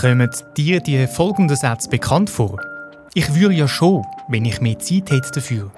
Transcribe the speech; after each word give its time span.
Kommen 0.00 0.30
dir 0.56 0.80
die 0.80 1.06
folgenden 1.06 1.54
Sätze 1.54 1.90
bekannt 1.90 2.30
vor? 2.30 2.58
Ich 3.12 3.34
würde 3.34 3.54
ja 3.54 3.68
schon, 3.68 4.02
wenn 4.28 4.46
ich 4.46 4.58
mehr 4.62 4.78
Zeit 4.78 5.10
hätte 5.10 5.30
dafür. 5.34 5.70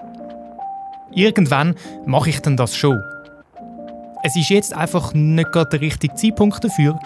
Irgendwann 1.12 1.74
mache 2.06 2.30
ich 2.30 2.38
dann 2.38 2.56
das 2.56 2.76
schon. 2.76 3.02
Es 4.22 4.36
ist 4.36 4.50
jetzt 4.50 4.74
einfach 4.74 5.12
nicht 5.12 5.50
gerade 5.50 5.70
der 5.70 5.80
richtige 5.80 6.14
Zeitpunkt 6.14 6.62
dafür. 6.62 7.00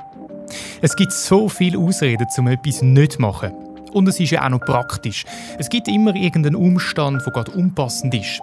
Es 0.82 0.94
gibt 0.94 1.10
so 1.10 1.48
viele 1.48 1.78
Ausreden, 1.78 2.26
um 2.36 2.48
etwas 2.48 2.82
nicht 2.82 3.12
zu 3.12 3.22
machen. 3.22 3.50
Und 3.94 4.06
es 4.08 4.20
ist 4.20 4.32
ja 4.32 4.44
auch 4.44 4.50
noch 4.50 4.60
praktisch. 4.60 5.24
Es 5.58 5.70
gibt 5.70 5.88
immer 5.88 6.14
irgendeinen 6.14 6.54
Umstand, 6.54 7.22
der 7.24 7.32
gerade 7.32 7.52
unpassend 7.52 8.12
ist. 8.14 8.42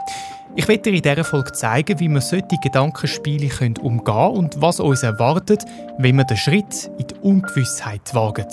Ich 0.56 0.68
werde 0.68 0.84
dir 0.84 0.94
in 0.94 1.02
dieser 1.02 1.24
Folge 1.24 1.52
zeigen, 1.52 2.00
wie 2.00 2.08
wir 2.08 2.22
solche 2.22 2.60
Gedankenspiele 2.62 3.50
umgehen 3.82 4.04
können 4.04 4.38
und 4.38 4.62
was 4.62 4.80
uns 4.80 5.02
erwartet, 5.02 5.64
wenn 5.98 6.16
wir 6.16 6.26
den 6.26 6.38
Schritt 6.38 6.92
in 7.00 7.08
die 7.08 7.16
Ungewissheit 7.22 8.14
wagen. 8.14 8.46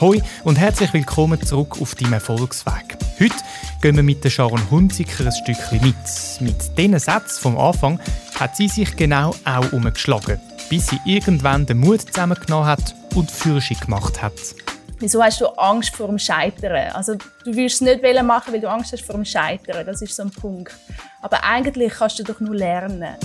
Hoi 0.00 0.20
und 0.42 0.58
herzlich 0.58 0.92
willkommen 0.92 1.40
zurück 1.40 1.80
auf 1.80 1.94
deinem 1.94 2.14
Erfolgsweg. 2.14 2.96
Heute 3.20 3.36
gehen 3.82 3.94
wir 3.94 4.02
mit 4.02 4.24
der 4.24 4.30
Sharon 4.30 4.68
Hunziker 4.68 5.26
ein 5.26 5.32
Stückchen 5.32 5.80
mit. 5.80 5.94
Mit 6.40 6.76
diesen 6.76 6.98
Sätzen 6.98 7.40
vom 7.40 7.56
Anfang 7.56 8.00
hat 8.34 8.56
sie 8.56 8.66
sich 8.66 8.96
genau 8.96 9.32
auch 9.44 9.72
umgeschlagen, 9.72 10.40
bis 10.68 10.88
sie 10.88 10.98
irgendwann 11.04 11.66
den 11.66 11.78
Mut 11.78 12.00
zusammengenommen 12.00 12.66
hat 12.66 12.96
und 13.14 13.30
Führerschein 13.30 13.78
gemacht 13.78 14.20
hat. 14.20 14.32
Wieso 15.00 15.22
hast 15.22 15.40
du 15.40 15.46
Angst 15.46 15.94
vor 15.94 16.08
dem 16.08 16.18
Scheitern? 16.18 16.92
Also 16.92 17.14
du 17.14 17.54
willst 17.54 17.76
es 17.76 17.80
nicht 17.82 18.02
machen, 18.24 18.52
weil 18.52 18.60
du 18.60 18.68
Angst 18.68 18.92
hast 18.92 19.04
vor 19.04 19.14
dem 19.14 19.24
Scheitern. 19.24 19.86
Das 19.86 20.02
ist 20.02 20.14
so 20.14 20.24
ein 20.24 20.30
Punkt. 20.30 20.74
Aber 21.22 21.44
eigentlich 21.44 21.92
kannst 21.92 22.18
du 22.18 22.24
doch 22.24 22.40
nur 22.40 22.56
lernen. 22.56 23.16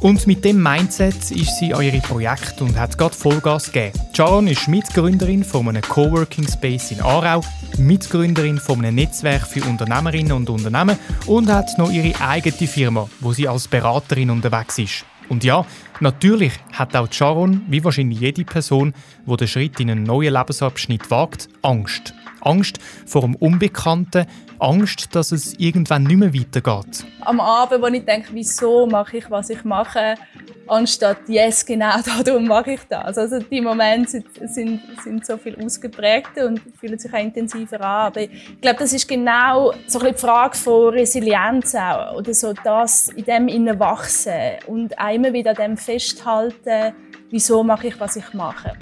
Und 0.00 0.26
mit 0.26 0.44
dem 0.44 0.62
Mindset 0.62 1.30
ist 1.30 1.58
sie 1.58 1.74
an 1.74 1.82
ihre 1.82 2.00
Projekte 2.00 2.64
und 2.64 2.78
hat 2.78 2.98
gerade 2.98 3.14
Vollgas 3.14 3.72
gegeben. 3.72 3.98
Sharon 4.12 4.46
ist 4.46 4.68
Mitgründerin 4.68 5.44
von 5.44 5.68
einem 5.68 5.82
Coworking 5.82 6.48
Space 6.48 6.92
in 6.92 7.00
Aarau, 7.00 7.42
Mitgründerin 7.78 8.58
von 8.58 8.78
einem 8.78 8.94
Netzwerk 8.96 9.46
für 9.46 9.64
Unternehmerinnen 9.64 10.32
und 10.32 10.50
Unternehmen 10.50 10.98
und 11.26 11.48
hat 11.48 11.78
noch 11.78 11.90
ihre 11.90 12.20
eigene 12.20 12.68
Firma, 12.68 13.08
wo 13.20 13.32
sie 13.32 13.48
als 13.48 13.66
Beraterin 13.66 14.30
unterwegs 14.30 14.78
ist. 14.78 15.04
Und 15.28 15.44
ja, 15.44 15.64
natürlich 16.00 16.52
hat 16.72 16.96
auch 16.96 17.12
Sharon, 17.12 17.62
wie 17.68 17.82
wahrscheinlich 17.84 18.20
jede 18.20 18.44
Person, 18.44 18.94
die 19.26 19.36
den 19.36 19.48
Schritt 19.48 19.80
in 19.80 19.90
einen 19.90 20.04
neuen 20.04 20.34
Lebensabschnitt 20.34 21.10
wagt, 21.10 21.48
Angst. 21.62 22.14
Angst 22.40 22.78
vor 23.06 23.22
dem 23.22 23.34
Unbekannten, 23.36 24.26
Angst, 24.58 25.14
dass 25.14 25.32
es 25.32 25.54
irgendwann 25.58 26.04
nicht 26.04 26.16
mehr 26.16 26.34
weitergeht. 26.34 27.04
Am 27.20 27.40
Abend, 27.40 27.82
wo 27.82 27.86
ich 27.86 28.04
denke, 28.04 28.28
wieso 28.32 28.86
mache 28.86 29.18
ich, 29.18 29.30
was 29.30 29.50
ich 29.50 29.64
mache, 29.64 30.16
anstatt 30.66 31.28
yes, 31.28 31.64
genau 31.64 31.96
darum 32.24 32.46
mache 32.46 32.72
ich 32.72 32.80
das. 32.88 33.18
Also 33.18 33.38
die 33.38 33.60
Momente 33.60 34.10
sind, 34.10 34.26
sind, 34.50 34.80
sind 35.02 35.26
so 35.26 35.36
viel 35.36 35.56
ausgeprägter 35.64 36.46
und 36.46 36.60
fühlen 36.78 36.98
sich 36.98 37.12
auch 37.12 37.18
intensiver 37.18 37.80
an. 37.80 38.06
Aber 38.06 38.20
ich 38.20 38.60
glaube, 38.60 38.78
das 38.80 38.92
ist 38.92 39.08
genau 39.08 39.72
so 39.86 39.98
die 39.98 40.14
Frage 40.14 40.56
von 40.56 40.92
Resilienz 40.92 41.74
auch. 41.74 42.16
Oder 42.16 42.34
so 42.34 42.52
das 42.52 43.08
in 43.08 43.24
dem 43.24 43.48
innen 43.48 43.78
wachsen 43.78 44.32
und 44.66 44.98
auch 44.98 45.14
immer 45.14 45.32
wieder 45.32 45.50
an 45.50 45.56
dem 45.56 45.76
festhalten, 45.76 46.94
wieso 47.30 47.62
mache 47.62 47.88
ich, 47.88 48.00
was 48.00 48.16
ich 48.16 48.32
mache. 48.34 48.72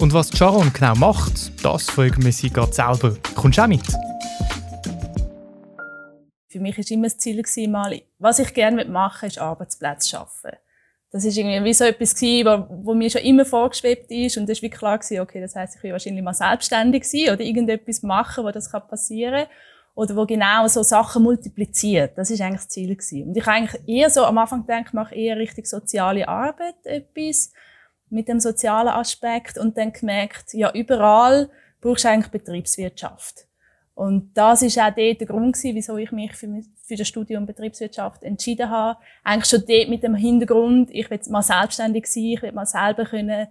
Und 0.00 0.14
was 0.14 0.30
Sharon 0.30 0.72
genau 0.72 0.94
macht, 0.94 1.64
das 1.64 1.90
fragen 1.90 2.24
wir 2.24 2.30
sie 2.30 2.50
gerade 2.50 2.72
selber. 2.72 3.16
Kommst 3.34 3.58
du 3.58 3.62
auch 3.62 3.66
mit? 3.66 3.82
Für 6.46 6.60
mich 6.60 6.78
war 6.78 6.84
immer 6.88 7.08
das 7.08 7.18
Ziel, 7.18 7.68
mal, 7.68 8.00
was 8.20 8.38
ich 8.38 8.54
gerne 8.54 8.84
machen 8.84 9.18
möchte, 9.22 9.26
ist 9.26 9.38
Arbeitsplätze 9.38 10.10
schaffen. 10.10 10.52
Das 11.10 11.24
war 11.24 11.32
irgendwie 11.32 11.64
wie 11.64 11.74
so 11.74 11.84
etwas, 11.84 12.14
was 12.14 12.94
mir 12.94 13.10
schon 13.10 13.22
immer 13.22 13.44
vorgeschwebt 13.44 14.08
ist. 14.12 14.36
Und 14.36 14.48
es 14.48 14.62
war 14.62 14.68
klar, 14.68 15.00
okay, 15.20 15.40
das 15.40 15.56
heisst, 15.56 15.76
ich 15.76 15.82
will 15.82 15.90
wahrscheinlich 15.90 16.22
mal 16.22 16.32
selbstständig 16.32 17.04
sein 17.04 17.30
oder 17.32 17.40
irgendetwas 17.40 18.02
machen, 18.04 18.44
wo 18.44 18.52
das 18.52 18.70
passieren 18.70 19.46
kann. 19.46 19.54
Oder 19.96 20.14
wo 20.14 20.26
genau 20.26 20.64
so 20.68 20.84
Sachen 20.84 21.24
multipliziert. 21.24 22.16
Das 22.16 22.30
war 22.30 22.46
eigentlich 22.46 22.60
das 22.60 22.68
Ziel. 22.68 23.26
Und 23.26 23.36
ich 23.36 23.46
eigentlich 23.48 23.80
eher 23.88 24.10
so 24.10 24.24
am 24.24 24.38
Anfang 24.38 24.60
gedacht, 24.60 24.84
ich 24.86 24.92
mache 24.92 25.14
eher 25.16 25.36
richtig 25.36 25.66
soziale 25.66 26.28
Arbeit 26.28 26.76
etwas 26.84 27.50
mit 28.10 28.28
dem 28.28 28.40
sozialen 28.40 28.88
Aspekt 28.88 29.58
und 29.58 29.76
dann 29.76 29.92
gemerkt, 29.92 30.54
ja, 30.54 30.72
überall 30.72 31.50
brauchst 31.80 32.04
du 32.04 32.08
eigentlich 32.08 32.30
Betriebswirtschaft. 32.30 33.46
Und 33.94 34.30
das 34.34 34.62
ist 34.62 34.78
auch 34.78 34.94
dort 34.94 35.20
der 35.20 35.26
Grund 35.26 35.54
gewesen, 35.54 35.74
wieso 35.74 35.96
ich 35.96 36.12
mich 36.12 36.32
für, 36.36 36.60
für 36.84 36.94
das 36.94 37.08
Studium 37.08 37.46
Betriebswirtschaft 37.46 38.22
entschieden 38.22 38.70
habe. 38.70 38.98
Eigentlich 39.24 39.46
schon 39.46 39.64
dort 39.66 39.88
mit 39.88 40.04
dem 40.04 40.14
Hintergrund, 40.14 40.90
ich 40.92 41.10
will 41.10 41.20
mal 41.30 41.42
selbstständig 41.42 42.06
sein, 42.06 42.24
ich 42.24 42.42
will 42.42 42.52
mal 42.52 42.64
selber 42.64 43.04
können 43.04 43.48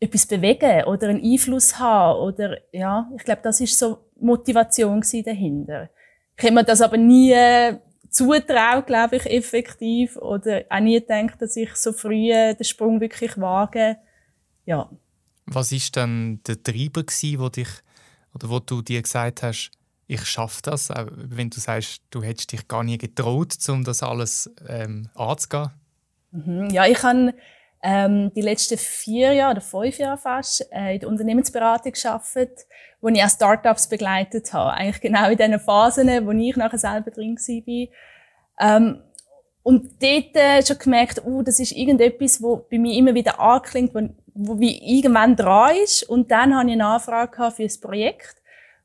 etwas 0.00 0.26
bewegen 0.26 0.84
oder 0.84 1.10
einen 1.10 1.22
Einfluss 1.22 1.78
haben 1.78 2.20
oder, 2.20 2.58
ja, 2.72 3.10
ich 3.16 3.24
glaube, 3.24 3.42
das 3.44 3.60
ist 3.60 3.78
so 3.78 3.98
Motivation 4.18 5.02
dahinter. 5.24 5.90
Ich 6.36 6.44
habe 6.44 6.54
mir 6.54 6.64
das 6.64 6.80
aber 6.80 6.96
nie 6.96 7.34
zutraut, 8.12 8.86
glaube 8.86 9.16
ich, 9.16 9.26
effektiv. 9.26 10.16
Oder 10.16 10.64
auch 10.70 10.80
nie 10.80 11.00
gedacht, 11.00 11.40
dass 11.40 11.56
ich 11.56 11.74
so 11.74 11.92
früh 11.92 12.28
den 12.30 12.64
Sprung 12.64 13.00
wirklich 13.00 13.36
wage. 13.38 13.96
Ja. 14.64 14.88
Was 15.46 15.72
ist 15.72 15.96
dann 15.96 16.40
der 16.46 16.62
Treiber 16.62 17.02
gewesen, 17.02 17.40
wo 17.40 17.48
dich 17.48 17.68
oder 18.34 18.48
wo 18.48 18.60
du 18.60 18.82
dir 18.82 19.02
gesagt 19.02 19.42
hast, 19.42 19.70
ich 20.06 20.24
schaffe 20.24 20.60
das, 20.62 20.90
auch 20.90 21.06
wenn 21.10 21.50
du 21.50 21.58
sagst, 21.58 22.02
du 22.10 22.22
hättest 22.22 22.52
dich 22.52 22.68
gar 22.68 22.84
nie 22.84 22.98
getraut, 22.98 23.56
um 23.68 23.82
das 23.82 24.02
alles 24.02 24.50
ähm, 24.68 25.08
anzugehen? 25.14 25.70
Mhm. 26.32 26.70
Ja, 26.70 26.86
ich 26.86 27.02
habe 27.02 27.34
ähm, 27.82 28.32
die 28.34 28.42
letzten 28.42 28.78
vier 28.78 29.32
Jahre 29.32 29.52
oder 29.52 29.60
fünf 29.60 29.98
Jahre 29.98 30.18
fast 30.18 30.66
äh, 30.72 30.94
in 30.94 31.00
der 31.00 31.08
Unternehmensberatung 31.08 31.92
gearbeitet, 31.92 32.66
wo 33.00 33.08
ich 33.08 33.22
auch 33.22 33.28
Startups 33.28 33.88
begleitet 33.88 34.52
habe. 34.52 34.72
Eigentlich 34.72 35.00
genau 35.00 35.28
in 35.28 35.36
diesen 35.36 35.58
Phasen, 35.58 36.26
wo 36.26 36.30
ich 36.30 36.56
nachher 36.56 36.78
selber 36.78 37.10
drin 37.10 37.36
war. 37.36 37.88
Ähm, 38.60 39.02
und 39.64 40.02
dort 40.02 40.36
äh, 40.36 40.64
schon 40.64 40.78
gemerkt, 40.78 41.24
uh, 41.24 41.42
das 41.42 41.60
ist 41.60 41.72
irgendetwas, 41.72 42.42
wo 42.42 42.66
bei 42.70 42.78
mir 42.78 42.96
immer 42.96 43.14
wieder 43.14 43.38
anklingt, 43.40 43.94
wo, 43.94 44.08
wo 44.34 44.58
wie 44.58 44.98
irgendwann 44.98 45.36
dran 45.36 45.76
ist. 45.82 46.02
Und 46.04 46.30
dann 46.30 46.56
hatte 46.56 46.68
ich 46.68 46.72
eine 46.72 46.86
Anfrage 46.86 47.50
für 47.50 47.62
ein 47.62 47.80
Projekt, 47.80 48.41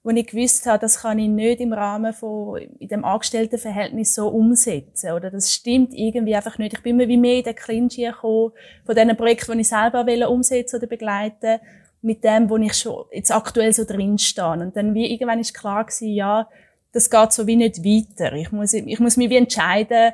wo 0.08 0.12
ich 0.12 0.28
gewusst 0.28 0.66
habe, 0.66 0.80
das 0.80 1.02
kann 1.02 1.20
ich 1.20 1.28
nicht 1.28 1.60
im 1.60 1.74
Rahmen 1.74 2.14
von 2.14 2.62
in 2.80 2.88
dem 2.88 3.04
Angestelltenverhältnis 3.04 4.16
so 4.16 4.30
umsetzen. 4.30 5.12
Oder 5.12 5.30
das 5.30 5.52
stimmt 5.52 5.94
irgendwie 5.94 6.34
einfach 6.34 6.58
nicht. 6.58 6.76
Ich 6.76 6.82
bin 6.82 6.98
immer 6.98 7.10
wie 7.10 7.18
mehr 7.18 7.40
in 7.40 7.44
den 7.44 7.56
Clinch 7.56 7.98
gekommen 7.98 8.54
von 8.86 8.96
diesen 8.96 9.18
Projekten, 9.18 9.52
die 9.52 9.62
ich 9.62 9.68
selber 9.68 10.30
umsetzen 10.30 10.78
oder 10.78 10.88
begleiten 10.88 11.60
mit 12.02 12.24
dem, 12.24 12.50
wo 12.50 12.56
ich 12.56 12.74
schon 12.76 13.04
jetzt 13.12 13.32
aktuell 13.32 13.74
so 13.74 13.84
drin 13.84 14.18
stehe. 14.18 14.52
Und 14.52 14.78
dann 14.78 14.94
wie 14.94 15.12
irgendwann 15.12 15.42
ist 15.42 15.54
klar 15.54 15.84
gewesen, 15.84 16.14
ja, 16.14 16.48
das 16.94 17.10
geht 17.10 17.34
so 17.34 17.46
wie 17.46 17.58
nicht 17.58 17.84
weiter. 17.84 18.32
Ich 18.32 18.54
muss, 18.54 18.72
ich 18.74 19.00
muss 19.02 19.18
mich 19.18 19.30
wie 19.30 19.36
entscheiden, 19.36 20.14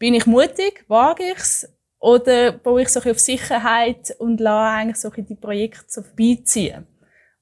bin 0.00 0.14
ich 0.14 0.26
mutig, 0.26 0.84
wage 0.88 1.22
ich's, 1.32 1.72
oder 2.00 2.50
baue 2.50 2.82
ich 2.82 2.88
so 2.88 2.98
auf 3.08 3.20
Sicherheit 3.20 4.16
und 4.18 4.40
lasse 4.40 4.76
eigentlich 4.76 4.96
so 4.96 5.10
die 5.10 5.36
Projekte 5.36 5.84
so 5.86 6.02
vorbeiziehen. 6.02 6.88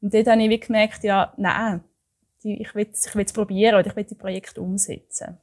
Und 0.07 0.15
dort 0.15 0.29
habe 0.29 0.41
ich 0.41 0.49
wie 0.49 0.61
gemerkt, 0.61 1.03
ja, 1.03 1.33
nein, 1.37 1.83
ich 2.45 2.73
will, 2.77 2.87
ich 2.93 3.17
es 3.17 3.33
probieren 3.33 3.75
oder 3.75 3.89
ich 3.89 3.97
will 3.97 4.05
die 4.05 4.15
Projekte 4.15 4.61
umsetzen. 4.61 5.37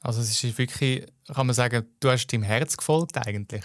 Also 0.00 0.22
es 0.22 0.42
ist 0.42 0.56
wirklich, 0.56 1.04
kann 1.30 1.46
man 1.46 1.52
sagen, 1.52 1.86
du 2.00 2.08
hast 2.08 2.26
deinem 2.28 2.44
Herz 2.44 2.74
gefolgt 2.74 3.18
eigentlich? 3.18 3.64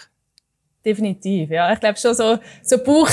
Definitiv, 0.84 1.50
ja. 1.50 1.72
Ich 1.72 1.79
glaube 1.79 1.97
schon 1.97 2.13
so, 2.13 2.38
so 2.61 2.84
Bauch, 2.84 3.09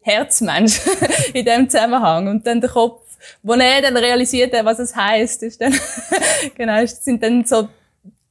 Herzmensch 0.00 0.80
in 1.34 1.44
dem 1.44 1.68
Zusammenhang. 1.68 2.28
Und 2.28 2.46
dann 2.46 2.60
der 2.60 2.70
Kopf, 2.70 3.18
wo 3.42 3.54
er 3.54 3.82
dann 3.82 3.96
realisiert, 3.96 4.52
was 4.64 4.78
es 4.78 4.94
heisst, 4.94 5.42
ist 5.42 5.60
dann, 5.60 5.74
genau, 6.54 6.86
sind 6.86 7.20
dann 7.20 7.44
so 7.44 7.68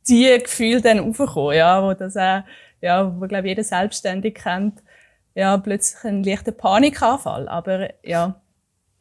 die 0.07 0.39
Gefühle 0.41 0.79
dann 0.79 1.01
aufgekommen, 1.01 1.57
ja, 1.57 1.83
wo 1.83 1.93
das 1.93 2.15
auch, 2.15 2.43
ja, 2.79 3.13
wo, 3.19 3.27
glaube 3.27 3.49
jeder 3.49 3.65
selbstständig 3.65 4.35
kennt, 4.35 4.81
ja, 5.35 5.57
plötzlich 5.57 6.03
ein 6.03 6.23
leichter 6.23 6.51
Panikanfall. 6.51 7.47
Aber, 7.47 7.89
ja, 8.05 8.41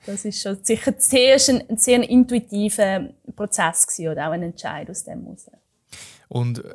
das 0.07 0.25
ist 0.25 0.41
schon 0.43 0.63
sicher 0.65 0.95
sehr, 0.99 1.35
ein 1.35 1.77
sehr 1.77 2.09
intuitiver 2.09 3.11
Prozess 3.37 3.87
gewesen, 3.87 4.13
oder 4.13 4.29
auch 4.29 4.33
ein 4.33 4.43
Entscheid 4.43 4.89
aus 4.91 5.05
dem 5.05 5.25
heraus. 5.25 5.51
Und 6.29 6.65
äh, 6.65 6.75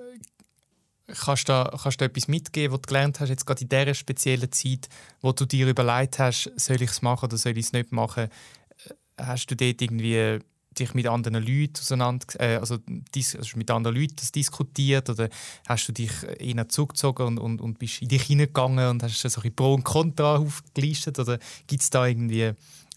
Kannst 1.08 1.50
du, 1.50 1.72
kannst 1.84 2.02
du 2.02 2.06
etwas 2.06 2.28
mitgeben, 2.28 2.74
was 2.74 2.82
du 2.82 2.88
gelernt 2.88 3.20
hast, 3.20 3.30
jetzt 3.30 3.46
gerade 3.46 3.62
in 3.62 3.70
dieser 3.70 3.94
speziellen 3.94 4.52
Zeit, 4.52 4.90
wo 5.22 5.32
du 5.32 5.46
dir 5.46 5.68
überlegt 5.68 6.18
hast, 6.18 6.52
soll 6.56 6.82
ich 6.82 6.90
es 6.90 7.04
machen 7.04 7.26
oder 7.26 7.38
soll 7.38 7.56
ich 7.58 7.68
es 7.68 7.74
nicht 7.74 7.92
machen? 7.92 8.24
Äh, 8.26 9.24
hast 9.24 9.46
du 9.52 9.56
dort 9.56 9.82
irgendwie 9.84 10.40
dich 10.80 10.94
mit 10.94 11.08
anderen 11.08 11.36
Leuten 11.36 11.78
auseinander, 11.80 12.26
äh, 12.40 12.58
also, 12.58 12.78
also 13.16 13.58
mit 13.58 13.72
anderen 13.72 13.96
Leuten 13.96 14.16
das 14.18 14.32
diskutiert 14.32 15.10
oder 15.10 15.30
hast 15.68 15.88
du 15.88 15.92
dich 15.92 16.12
eher 16.40 16.68
zurückgezogen 16.70 17.28
und, 17.28 17.38
und, 17.38 17.62
und 17.62 17.80
bist 17.80 18.02
in 18.02 18.10
dich 18.10 18.24
hineingegangen 18.24 18.90
und 18.90 19.04
hast 19.04 19.20
so 19.20 19.42
ein 19.42 19.56
Pro 19.56 19.74
und 19.74 19.84
Contra 19.84 20.38
aufgelistet 20.38 21.20
oder 21.20 21.40
gibt 21.68 21.82
es 21.82 21.90
da 21.90 22.06
irgendwie 22.06 22.52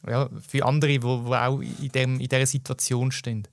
ja, 0.07 0.29
für 0.47 0.65
andere, 0.65 0.99
die 0.99 1.05
auch 1.05 1.61
in, 1.61 1.89
dem, 1.93 2.21
in 2.21 2.29
dieser 2.29 2.47
Situation 2.47 3.11
stehen? 3.11 3.47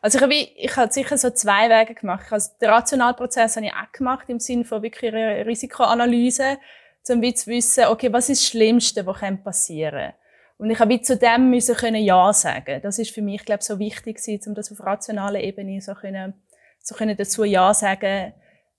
Also 0.00 0.18
ich 0.18 0.22
habe, 0.22 0.34
ich 0.34 0.76
habe 0.76 0.92
sicher 0.92 1.16
so 1.16 1.30
zwei 1.30 1.70
Wege 1.70 1.94
gemacht. 1.94 2.26
Also 2.32 2.50
den 2.60 2.70
Rationalprozess 2.70 3.56
habe 3.56 3.66
ich 3.66 3.72
auch 3.72 3.92
gemacht, 3.92 4.28
im 4.28 4.40
Sinne 4.40 4.64
von 4.64 4.82
wirklich 4.82 5.14
einer 5.14 5.46
Risikoanalyse, 5.46 6.58
um 7.08 7.34
zu 7.34 7.46
wissen, 7.46 7.84
okay, 7.86 8.12
was 8.12 8.28
ist 8.28 8.42
das 8.42 8.48
Schlimmste, 8.48 9.06
was 9.06 9.20
passieren 9.44 10.10
kann. 10.10 10.21
Und 10.58 10.70
ich 10.70 10.78
habe 10.78 11.00
zu 11.02 11.16
dem 11.16 11.50
müssen 11.50 11.74
können 11.74 12.02
Ja 12.02 12.32
sagen. 12.32 12.80
Das 12.82 12.98
ist 12.98 13.10
für 13.10 13.22
mich, 13.22 13.44
glaube 13.44 13.60
ich, 13.60 13.66
so 13.66 13.78
wichtig 13.78 14.18
gewesen, 14.18 14.50
um 14.50 14.54
das 14.54 14.70
auf 14.70 14.80
rationaler 14.80 15.40
Ebene 15.40 15.80
so 15.80 15.94
können, 15.94 16.34
so 16.80 16.94
können 16.94 17.16
dazu 17.16 17.44
Ja 17.44 17.74
sagen 17.74 18.32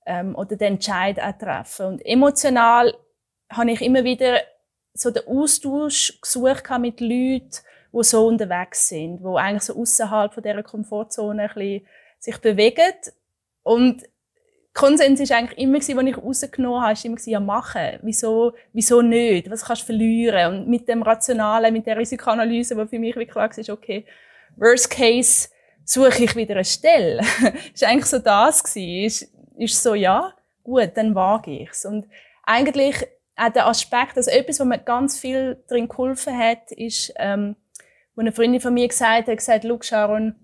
ähm, 0.06 0.36
oder 0.36 0.56
den 0.56 0.76
Entscheid 0.76 1.20
auch 1.20 1.38
treffen. 1.38 1.86
Und 1.88 2.06
emotional 2.06 2.94
habe 3.50 3.72
ich 3.72 3.82
immer 3.82 4.04
wieder 4.04 4.40
so 4.94 5.12
den 5.12 5.28
Austausch 5.28 6.20
gesucht 6.22 6.70
mit 6.80 7.02
Leuten, 7.02 7.52
die 7.94 8.04
so 8.04 8.28
unterwegs 8.28 8.88
sind, 8.88 9.20
die 9.20 9.38
eigentlich 9.38 9.64
so 9.64 9.76
außerhalb 9.76 10.34
von 10.34 10.44
dieser 10.44 10.64
Komfortzone 10.64 11.44
ein 11.44 11.48
bisschen 11.54 11.88
sich 12.20 12.38
bewegen. 12.40 12.94
Und 13.64 14.04
Konsens 14.74 15.20
ist 15.20 15.32
eigentlich 15.32 15.60
immer 15.60 15.80
gewesen, 15.80 15.98
was 15.98 16.06
ich 16.06 16.18
rausgenommen 16.18 16.82
habe, 16.82 16.94
ist 16.94 17.06
immer 17.06 17.16
gewesen, 17.16 17.30
ja 17.30 17.40
machen. 17.40 18.00
Wieso, 18.02 18.54
wieso 18.74 19.02
nicht? 19.02 19.50
Was 19.52 19.66
kannst 19.66 19.84
du 19.84 19.86
verlieren? 19.88 20.54
Und 20.54 20.68
mit 20.68 20.88
dem 20.88 21.04
Rationalen, 21.04 21.72
mit 21.72 21.86
der 21.86 21.98
Risikoanalyse, 21.98 22.76
wo 22.76 22.86
für 22.88 22.98
mich 22.98 23.16
wirklich 23.16 23.30
klar 23.30 23.50
war, 23.50 23.74
okay, 23.74 24.06
worst 24.56 24.90
case, 24.90 25.50
suche 25.86 26.24
ich 26.24 26.36
wieder 26.36 26.56
eine 26.56 26.66
Stelle. 26.66 27.22
ist 27.74 27.84
eigentlich 27.84 28.06
so 28.06 28.18
das 28.18 28.64
gewesen. 28.64 29.06
Ist, 29.06 29.34
ist 29.58 29.84
so, 29.84 29.94
ja, 29.94 30.34
gut, 30.64 30.92
dann 30.96 31.14
wage 31.14 31.52
ich's. 31.52 31.86
Und 31.86 32.08
eigentlich 32.44 32.96
auch 33.36 33.50
der 33.50 33.68
Aspekt, 33.68 34.18
also 34.18 34.32
etwas, 34.32 34.60
was 34.60 34.68
mir 34.68 34.80
ganz 34.80 35.20
viel 35.20 35.62
drin 35.68 35.88
geholfen 35.88 36.38
hat, 36.38 36.72
ist, 36.72 37.14
ähm, 37.18 37.56
wo 38.16 38.22
eine 38.22 38.32
Freundin 38.32 38.62
von 38.62 38.74
mir 38.74 38.88
gesagt 38.88 39.28
hat, 39.28 39.38
gesagt, 39.38 39.64
Look, 39.64 39.86
Sharon, 39.86 40.36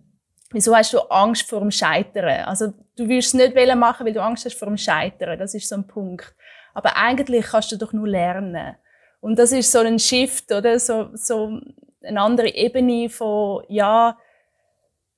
wieso 0.52 0.76
hast 0.76 0.94
du 0.94 1.00
Angst 1.10 1.50
vor 1.50 1.60
dem 1.60 1.72
Scheitern? 1.72 2.46
Also, 2.46 2.74
du 2.98 3.08
willst 3.08 3.30
es 3.30 3.34
nicht 3.34 3.56
machen, 3.76 4.06
weil 4.06 4.14
du 4.14 4.22
Angst 4.22 4.46
hast 4.46 4.58
vor 4.58 4.68
dem 4.68 4.78
Scheitern. 4.78 5.38
Das 5.38 5.54
ist 5.54 5.68
so 5.68 5.76
ein 5.76 5.88
Punkt. 5.88 6.34
Aber 6.74 6.96
eigentlich 6.98 7.46
kannst 7.48 7.72
du 7.72 7.78
doch 7.78 7.94
nur 7.94 8.08
lernen. 8.08 8.76
Und 9.22 9.38
das 9.38 9.52
ist 9.52 9.72
so 9.72 9.80
ein 9.80 10.00
Shift, 10.00 10.52
oder? 10.52 10.80
So, 10.80 11.10
so 11.14 11.60
eine 12.04 12.22
andere 12.22 12.50
Ebene 12.50 13.10
von, 13.10 13.64
ja, 13.68 14.18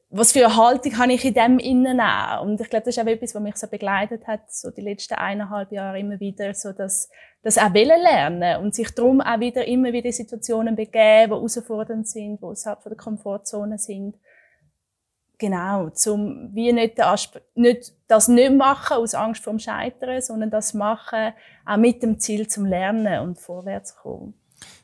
was 0.09 0.33
für 0.33 0.45
eine 0.45 0.55
Haltung 0.57 0.97
habe 0.97 1.13
ich 1.13 1.23
in 1.23 1.33
dem 1.33 1.59
innen 1.59 2.01
auch? 2.01 2.41
Und 2.43 2.59
ich 2.59 2.69
glaube, 2.69 2.85
das 2.85 2.97
ist 2.97 3.01
auch 3.01 3.07
etwas, 3.07 3.33
was 3.33 3.41
mich 3.41 3.55
so 3.55 3.67
begleitet 3.67 4.27
hat, 4.27 4.51
so 4.51 4.69
die 4.69 4.81
letzten 4.81 5.13
eineinhalb 5.13 5.71
Jahre 5.71 5.99
immer 5.99 6.19
wieder, 6.19 6.53
so 6.53 6.73
dass, 6.73 7.09
das 7.43 7.57
auch 7.57 7.73
wollen 7.73 8.01
lernen 8.01 8.61
und 8.61 8.75
sich 8.75 8.93
darum 8.93 9.21
auch 9.21 9.39
wieder 9.39 9.65
immer 9.65 9.91
wieder 9.93 10.11
Situationen 10.11 10.75
begeben, 10.75 11.31
die 11.31 11.35
herausfordernd 11.35 12.07
sind, 12.07 12.39
die 12.39 12.43
außerhalb 12.43 12.83
von 12.83 12.89
der 12.91 12.97
Komfortzone 12.97 13.77
sind. 13.77 14.15
Genau, 15.41 15.89
zum 15.89 16.53
wie 16.53 16.71
nicht, 16.71 16.99
nicht 17.55 17.93
das 18.07 18.27
nicht 18.27 18.53
machen 18.53 18.97
aus 18.97 19.15
Angst 19.15 19.43
vor 19.43 19.53
dem 19.53 19.57
Scheitern, 19.57 20.21
sondern 20.21 20.51
das 20.51 20.75
machen 20.75 21.33
auch 21.65 21.77
mit 21.77 22.03
dem 22.03 22.19
Ziel 22.19 22.47
zum 22.47 22.67
Lernen 22.67 23.21
und 23.21 23.39
vorwärts 23.39 23.95
kommen. 23.95 24.35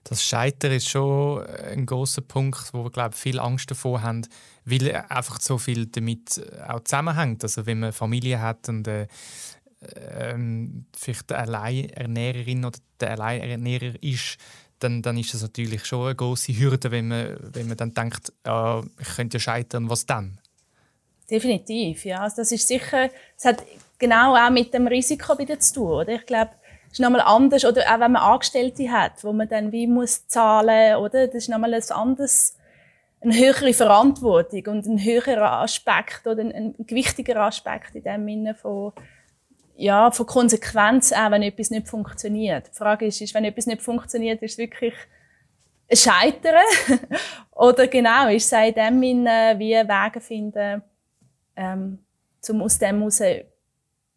Das 0.03 0.23
Scheitern 0.23 0.71
ist 0.71 0.89
schon 0.89 1.45
ein 1.45 1.85
großer 1.85 2.23
Punkt, 2.23 2.73
wo 2.73 2.85
wir 2.85 2.89
glaube 2.89 3.15
viel 3.15 3.39
Angst 3.39 3.69
davor 3.69 4.01
haben, 4.01 4.27
weil 4.65 5.05
einfach 5.09 5.39
so 5.39 5.59
viel 5.59 5.85
damit 5.85 6.41
auch 6.67 6.79
zusammenhängt. 6.79 7.43
Also 7.43 7.67
wenn 7.67 7.81
man 7.81 7.93
Familie 7.93 8.41
hat 8.41 8.67
und 8.67 8.87
äh, 8.87 9.05
ähm, 10.09 10.87
vielleicht 10.97 11.31
eine 11.31 11.43
Alleinernährerin 11.43 12.65
oder 12.65 12.79
der 12.99 13.11
Alleinernährer 13.11 13.93
ist, 14.01 14.39
dann, 14.79 15.03
dann 15.03 15.17
ist 15.17 15.35
das 15.35 15.43
natürlich 15.43 15.85
schon 15.85 16.07
eine 16.07 16.15
große 16.15 16.57
Hürde, 16.57 16.89
wenn 16.89 17.09
man, 17.09 17.37
wenn 17.53 17.67
man 17.67 17.77
dann 17.77 17.93
denkt, 17.93 18.33
äh, 18.43 18.79
ich 18.99 19.15
könnte 19.15 19.35
ja 19.35 19.39
scheitern, 19.39 19.87
was 19.87 20.07
dann? 20.07 20.39
Definitiv, 21.29 22.05
ja. 22.05 22.21
Also 22.21 22.37
das 22.37 22.51
ist 22.51 22.67
sicher, 22.67 23.09
es 23.35 23.45
hat 23.45 23.63
genau 23.99 24.35
auch 24.35 24.49
mit 24.49 24.73
dem 24.73 24.87
Risiko 24.87 25.37
wieder 25.37 25.59
zu 25.59 25.75
tun, 25.75 25.91
oder? 25.91 26.13
Ich 26.13 26.25
glaube, 26.25 26.51
es 26.87 26.93
ist 26.93 26.99
nochmal 26.99 27.21
anders, 27.21 27.65
oder 27.65 27.81
auch 27.81 27.99
wenn 27.99 28.13
man 28.13 28.21
Angestellte 28.21 28.89
hat, 28.89 29.23
wo 29.23 29.33
man 29.33 29.49
dann 29.49 29.71
wie 29.71 29.87
muss 29.87 30.27
zahlen, 30.27 30.95
oder? 30.97 31.27
Das 31.27 31.35
ist 31.35 31.49
nochmal 31.49 31.73
ein 31.73 31.83
anderes, 31.91 32.57
eine 33.19 33.35
höhere 33.35 33.73
Verantwortung 33.73 34.67
und 34.67 34.85
ein 34.85 35.03
höherer 35.03 35.59
Aspekt 35.59 36.25
oder 36.27 36.41
ein, 36.41 36.53
ein 36.53 36.75
gewichtiger 36.79 37.41
Aspekt 37.41 37.95
in 37.95 38.03
dem 38.03 38.25
Sinne 38.25 38.55
von, 38.55 38.93
ja, 39.75 40.11
von 40.11 40.25
Konsequenz 40.25 41.11
auch, 41.11 41.31
wenn 41.31 41.43
etwas 41.43 41.71
nicht 41.71 41.89
funktioniert. 41.89 42.67
Die 42.71 42.77
Frage 42.77 43.07
ist, 43.07 43.19
ist 43.19 43.33
wenn 43.33 43.43
etwas 43.43 43.65
nicht 43.65 43.81
funktioniert, 43.81 44.41
ist 44.41 44.53
es 44.53 44.57
wirklich 44.57 44.93
ein 45.89 45.97
Scheitern? 45.97 46.65
oder 47.51 47.87
genau, 47.87 48.29
ist 48.29 48.51
es 48.51 48.59
in 48.59 48.73
dem 48.73 49.01
Sinne, 49.01 49.55
wie 49.57 49.73
Wege 49.73 50.21
finden, 50.21 50.83
ähm, 51.57 51.99
um 52.49 52.61
aus 52.61 52.77
dem 52.77 52.99
heraus 52.99 53.21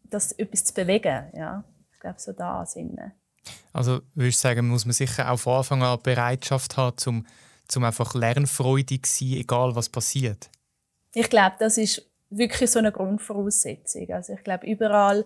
das 0.05 0.33
etwas 0.33 0.65
zu 0.65 0.75
bewegen. 0.75 1.25
Ja, 1.35 1.65
ich 1.93 2.01
glaube, 2.01 2.21
so 2.21 2.33
da 2.33 2.65
Sinne. 2.67 3.13
Also 3.73 4.01
würde 4.15 4.29
ich 4.29 4.39
sagen, 4.39 4.69
muss 4.69 4.85
man 4.85 4.93
sicher 4.93 5.31
auch 5.31 5.39
von 5.39 5.59
Anfang 5.59 5.83
an 5.83 5.99
Bereitschaft 6.03 6.77
haben, 6.77 6.97
um 7.07 7.27
zum 7.67 7.85
einfach 7.85 8.15
lernfreudig 8.15 9.07
zu 9.07 9.25
sein, 9.25 9.39
egal 9.39 9.75
was 9.75 9.89
passiert. 9.89 10.51
Ich 11.15 11.31
glaube, 11.31 11.57
das 11.59 11.79
ist 11.79 12.05
wirklich 12.29 12.71
so 12.71 12.79
eine 12.79 12.93
Grundvoraussetzung. 12.93 14.11
Also 14.11 14.35
ich 14.35 14.45
glaube, 14.45 14.67
überall, 14.67 15.25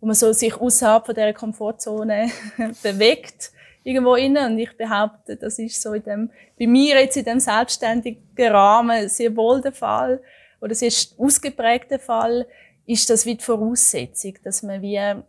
wo 0.00 0.06
man 0.06 0.14
so 0.14 0.32
sich 0.32 0.54
außerhalb 0.54 1.06
von 1.06 1.14
dieser 1.14 1.32
Komfortzone 1.32 2.30
bewegt, 2.82 3.52
irgendwo 3.82 4.16
innen. 4.16 4.52
Und 4.52 4.58
ich 4.58 4.76
behaupte, 4.76 5.36
das 5.36 5.58
ist 5.58 5.80
so 5.80 5.94
in 5.94 6.02
dem, 6.02 6.30
bei 6.58 6.66
mir 6.66 7.00
jetzt 7.00 7.16
in 7.16 7.24
dem 7.24 7.40
selbstständigen 7.40 8.20
Rahmen 8.38 9.08
sehr 9.08 9.34
wohl 9.36 9.60
der 9.60 9.72
Fall 9.72 10.20
oder 10.66 10.72
es 10.72 10.82
ist 10.82 11.16
ausgeprägter 11.16 12.00
Fall, 12.00 12.46
ist 12.86 13.08
das 13.08 13.24
wie 13.24 13.36
die 13.36 13.44
Voraussetzung, 13.44 14.34
dass 14.42 14.64
man 14.64 14.82
wie 14.82 15.22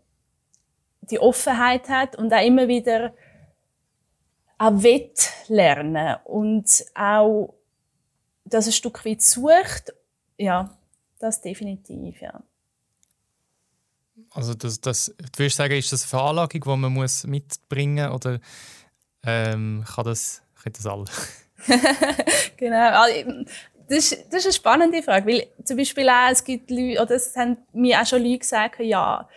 die 1.02 1.20
Offenheit 1.20 1.88
hat 1.90 2.16
und 2.16 2.34
auch 2.34 2.44
immer 2.44 2.68
wieder 2.68 3.14
auch 4.58 4.82
wett 4.82 5.30
lernen 5.48 6.16
und 6.26 6.86
auch 6.96 7.54
das 8.46 8.66
ein 8.66 8.72
Stück 8.72 9.06
weit 9.06 9.22
sucht. 9.22 9.94
Ja, 10.38 10.76
das 11.20 11.42
definitiv, 11.42 12.20
ja. 12.20 12.42
Also 14.32 14.56
das, 14.56 14.82
das, 14.82 15.14
du 15.18 15.40
würdest 15.40 15.58
sagen, 15.58 15.76
ist 15.76 15.94
das 15.94 16.02
eine 16.02 16.10
Veranlagung, 16.10 16.62
die 16.62 16.70
man 16.70 16.94
muss 16.94 17.26
mitbringen 17.26 18.08
muss 18.08 18.16
oder 18.16 18.40
ähm, 19.24 19.86
kann 19.86 20.06
das, 20.06 20.42
kann 20.64 20.74
das 20.74 20.88
alle? 20.88 21.06
genau. 22.58 23.06
Das 23.90 23.98
ist, 24.00 24.26
das 24.32 24.40
ist 24.40 24.46
eine 24.46 24.54
spannende 24.54 25.02
Frage, 25.02 25.28
weil 25.28 25.48
zum 25.64 25.78
Beispiel 25.78 26.10
auch, 26.10 26.30
es 26.32 26.44
gibt 26.44 26.70
Leute, 26.70 27.02
oder 27.02 27.12
es 27.12 27.36
haben 27.36 27.58
mir 27.74 28.02
auch 28.02 28.06
schon 28.06 28.22
Leute 28.22 28.40
gesagt, 28.40 28.80
ja, 28.80 29.28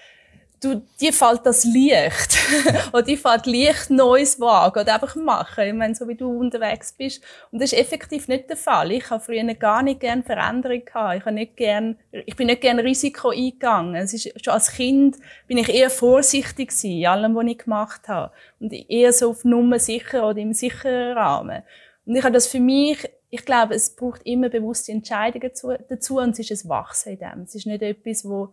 du, 0.61 0.83
dir 1.01 1.13
fällt 1.13 1.45
das 1.45 1.65
Licht. 1.65 2.39
oder 2.93 3.03
dir 3.03 3.19
fällt 3.19 3.47
Licht 3.47 3.91
Neues 3.91 4.39
wagen 4.41 4.81
oder 4.81 4.95
einfach 4.95 5.17
machen. 5.17 5.65
Ich 5.65 5.75
meine, 5.75 5.95
so 5.95 6.07
wie 6.07 6.15
du 6.15 6.29
unterwegs 6.39 6.93
bist. 6.93 7.23
Und 7.51 7.61
das 7.61 7.73
ist 7.73 7.79
effektiv 7.79 8.29
nicht 8.29 8.49
der 8.49 8.57
Fall. 8.57 8.93
Ich 8.93 9.09
habe 9.11 9.23
früher 9.23 9.43
gar 9.55 9.83
nicht 9.83 10.01
gerne 10.01 10.23
Veränderung 10.23 10.85
gehabt. 10.85 11.19
Ich 11.19 11.25
habe 11.25 11.35
nicht 11.35 11.57
gern, 11.57 11.97
ich 12.13 12.37
bin 12.37 12.47
nicht 12.47 12.61
gerne 12.61 12.85
Risiko 12.85 13.31
eingegangen. 13.31 13.97
Es 13.97 14.13
ist, 14.13 14.33
schon 14.45 14.55
als 14.55 14.73
Kind 14.73 15.17
bin 15.47 15.59
ich 15.59 15.69
eher 15.69 15.91
vorsichtig 15.91 16.69
gewesen, 16.69 16.91
in 16.91 17.07
allem, 17.07 17.35
was 17.35 17.47
ich 17.47 17.59
gemacht 17.59 18.09
habe. 18.09 18.33
Und 18.59 18.73
eher 18.73 19.13
so 19.13 19.31
auf 19.31 19.45
Nummer 19.45 19.79
sicher 19.79 20.29
oder 20.29 20.39
im 20.39 20.53
sicheren 20.53 21.17
Rahmen. 21.17 21.63
Und 22.05 22.17
ich 22.17 22.23
habe 22.23 22.35
das 22.35 22.47
für 22.47 22.61
mich 22.61 23.09
ich 23.31 23.45
glaube, 23.45 23.75
es 23.75 23.95
braucht 23.95 24.23
immer 24.25 24.49
bewusste 24.49 24.93
Entscheidungen 24.93 25.51
dazu 25.89 26.19
und 26.19 26.39
es 26.39 26.51
ist 26.51 26.65
ein 26.65 26.69
Wachsen 26.69 27.13
in 27.13 27.19
dem. 27.19 27.43
Es 27.43 27.55
ist 27.55 27.67
nicht 27.67 27.83
etwas, 27.83 28.25
wo, 28.25 28.53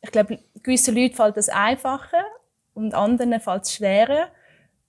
ich 0.00 0.10
glaube, 0.10 0.38
gewissen 0.62 0.96
Leuten 0.96 1.14
fällt 1.14 1.36
das 1.36 1.50
einfacher 1.50 2.24
und 2.72 2.94
anderen 2.94 3.38
fällt 3.40 3.64
es 3.64 3.74
schwerer. 3.74 4.28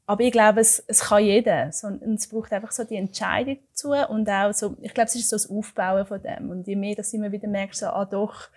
Aber 0.05 0.23
ich 0.23 0.31
glaube, 0.31 0.61
es, 0.61 0.83
es 0.87 1.01
kann 1.01 1.23
jeder. 1.23 1.71
Und 1.83 2.15
es 2.15 2.27
braucht 2.27 2.51
einfach 2.53 2.71
so 2.71 2.83
die 2.83 2.95
Entscheidung 2.95 3.59
dazu 3.69 3.91
und 3.91 4.29
auch 4.29 4.53
so, 4.53 4.75
ich 4.81 4.93
glaube, 4.93 5.07
es 5.07 5.15
ist 5.15 5.29
so 5.29 5.35
das 5.35 5.49
Aufbauen 5.49 6.05
von 6.05 6.21
dem. 6.21 6.49
Und 6.49 6.67
je 6.67 6.75
mehr, 6.75 6.95
dass 6.95 7.11
du 7.11 7.17
immer 7.17 7.31
wieder 7.31 7.47
merkst, 7.47 7.81
so, 7.81 7.87
ah 7.87 8.05
doch, 8.05 8.49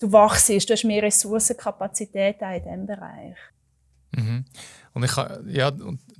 du 0.00 0.10
wachst, 0.10 0.48
du 0.48 0.54
hast 0.54 0.84
mehr 0.84 1.02
Ressourcenkapazität 1.02 2.42
auch 2.42 2.56
in 2.56 2.62
diesem 2.62 2.86
Bereich. 2.86 3.36
Mhm. 4.12 4.44
Und 4.94 5.04
ich, 5.04 5.16
ja, 5.46 5.70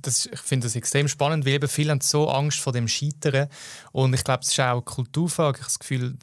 das, 0.01 0.25
ich 0.25 0.39
finde 0.39 0.67
das 0.67 0.75
extrem 0.75 1.07
spannend, 1.07 1.45
weil 1.45 1.53
eben 1.53 1.67
viele 1.67 1.91
haben 1.91 2.01
so 2.01 2.29
Angst 2.29 2.59
vor 2.59 2.73
dem 2.73 2.87
Scheitern. 2.87 3.47
Und 3.91 4.13
ich 4.13 4.23
glaube, 4.23 4.41
es 4.43 4.51
ist 4.51 4.59
auch 4.59 4.71
eine 4.71 4.81
Kulturfrage. 4.81 5.57
Ich 5.57 5.63
habe 5.63 5.69
das 5.69 5.79
Gefühl, 5.79 6.17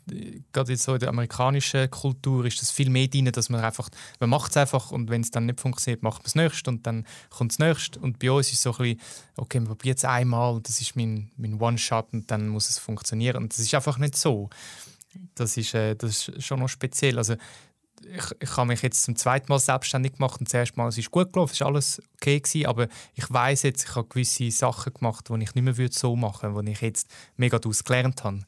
gerade 0.53 0.77
so 0.77 0.95
in 0.95 1.01
der 1.01 1.09
amerikanischen 1.09 1.91
Kultur 1.91 2.45
ist 2.47 2.61
das 2.61 2.71
viel 2.71 2.91
mehr 2.91 3.09
drin, 3.09 3.27
dass 3.33 3.49
man 3.49 3.61
einfach, 3.61 3.89
man 4.21 4.31
macht 4.31 4.51
es 4.51 4.57
einfach 4.57 4.91
und 4.91 5.11
wenn 5.11 5.21
es 5.21 5.31
dann 5.31 5.47
nicht 5.47 5.61
funktioniert, 5.61 6.03
macht 6.03 6.19
man 6.19 6.25
das 6.25 6.35
nächste 6.35 6.71
und 6.71 6.87
dann 6.87 7.07
kommt 7.31 7.53
das 7.53 7.59
nächste. 7.59 8.01
Und 8.01 8.19
bei 8.19 8.31
uns 8.31 8.49
ist 8.49 8.55
es 8.55 8.63
so 8.63 8.73
ein 8.73 8.79
bisschen, 8.79 9.01
okay, 9.37 9.61
man 9.61 9.69
probiert 9.69 9.99
es 9.99 10.05
einmal, 10.05 10.61
das 10.63 10.81
ist 10.81 10.97
mein, 10.97 11.31
mein 11.37 11.61
One-Shot 11.61 12.13
und 12.13 12.31
dann 12.31 12.49
muss 12.49 12.71
es 12.71 12.79
funktionieren. 12.79 13.37
Und 13.37 13.53
das 13.53 13.61
ist 13.61 13.75
einfach 13.75 13.99
nicht 13.99 14.17
so. 14.17 14.51
Das 15.35 15.57
ist, 15.57 15.75
äh, 15.75 15.97
das 15.97 16.29
ist 16.29 16.45
schon 16.45 16.61
noch 16.61 16.69
speziell. 16.69 17.19
Also 17.19 17.35
ich, 18.05 18.25
ich 18.41 18.57
habe 18.57 18.69
mich 18.69 18.83
jetzt 18.83 19.03
zum 19.03 19.17
zweiten 19.17 19.47
Mal 19.49 19.59
selbstständig 19.59 20.15
gemacht 20.15 20.41
und 20.41 20.49
das 20.49 20.55
erste 20.55 20.77
Mal 20.77 20.89
es 20.89 20.99
ist 20.99 21.11
gut 21.11 21.33
gelaufen, 21.33 21.53
es 21.53 21.61
war 21.61 21.69
alles 21.69 22.03
okay 22.15 22.41
gewesen, 22.41 22.67
aber 22.67 22.89
ich 23.15 23.31
weiß 23.31 23.63
jetzt, 23.63 23.85
ich 23.85 23.95
habe 23.95 24.09
gewisse 24.09 24.51
Sachen 24.51 24.93
gemacht, 24.95 25.29
die 25.29 25.43
ich 25.43 25.55
nicht 25.55 25.79
mehr 25.79 25.89
so 25.91 26.17
machen 26.17 26.55
würde, 26.55 26.67
die 26.67 26.73
ich 26.73 26.81
jetzt 26.81 27.11
mega 27.37 27.59
daraus 27.59 27.85
gelernt 27.85 28.25
habe. 28.25 28.41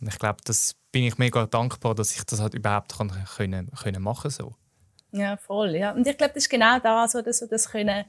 Und 0.00 0.08
ich 0.08 0.18
glaube, 0.18 0.38
das 0.44 0.74
bin 0.92 1.04
ich 1.04 1.18
mega 1.18 1.46
dankbar, 1.46 1.94
dass 1.94 2.14
ich 2.14 2.24
das 2.24 2.40
halt 2.40 2.54
überhaupt 2.54 2.96
kann, 2.96 3.12
können, 3.36 3.70
können 3.70 4.02
machen 4.02 4.30
so. 4.30 4.54
Ja, 5.12 5.36
voll. 5.36 5.76
Ja. 5.76 5.92
Und 5.92 6.06
ich 6.06 6.16
glaube, 6.16 6.34
das 6.34 6.44
ist 6.44 6.50
genau 6.50 6.78
das, 6.78 7.14
oder 7.14 7.32
so 7.32 7.46
das 7.46 7.70
können 7.70 8.04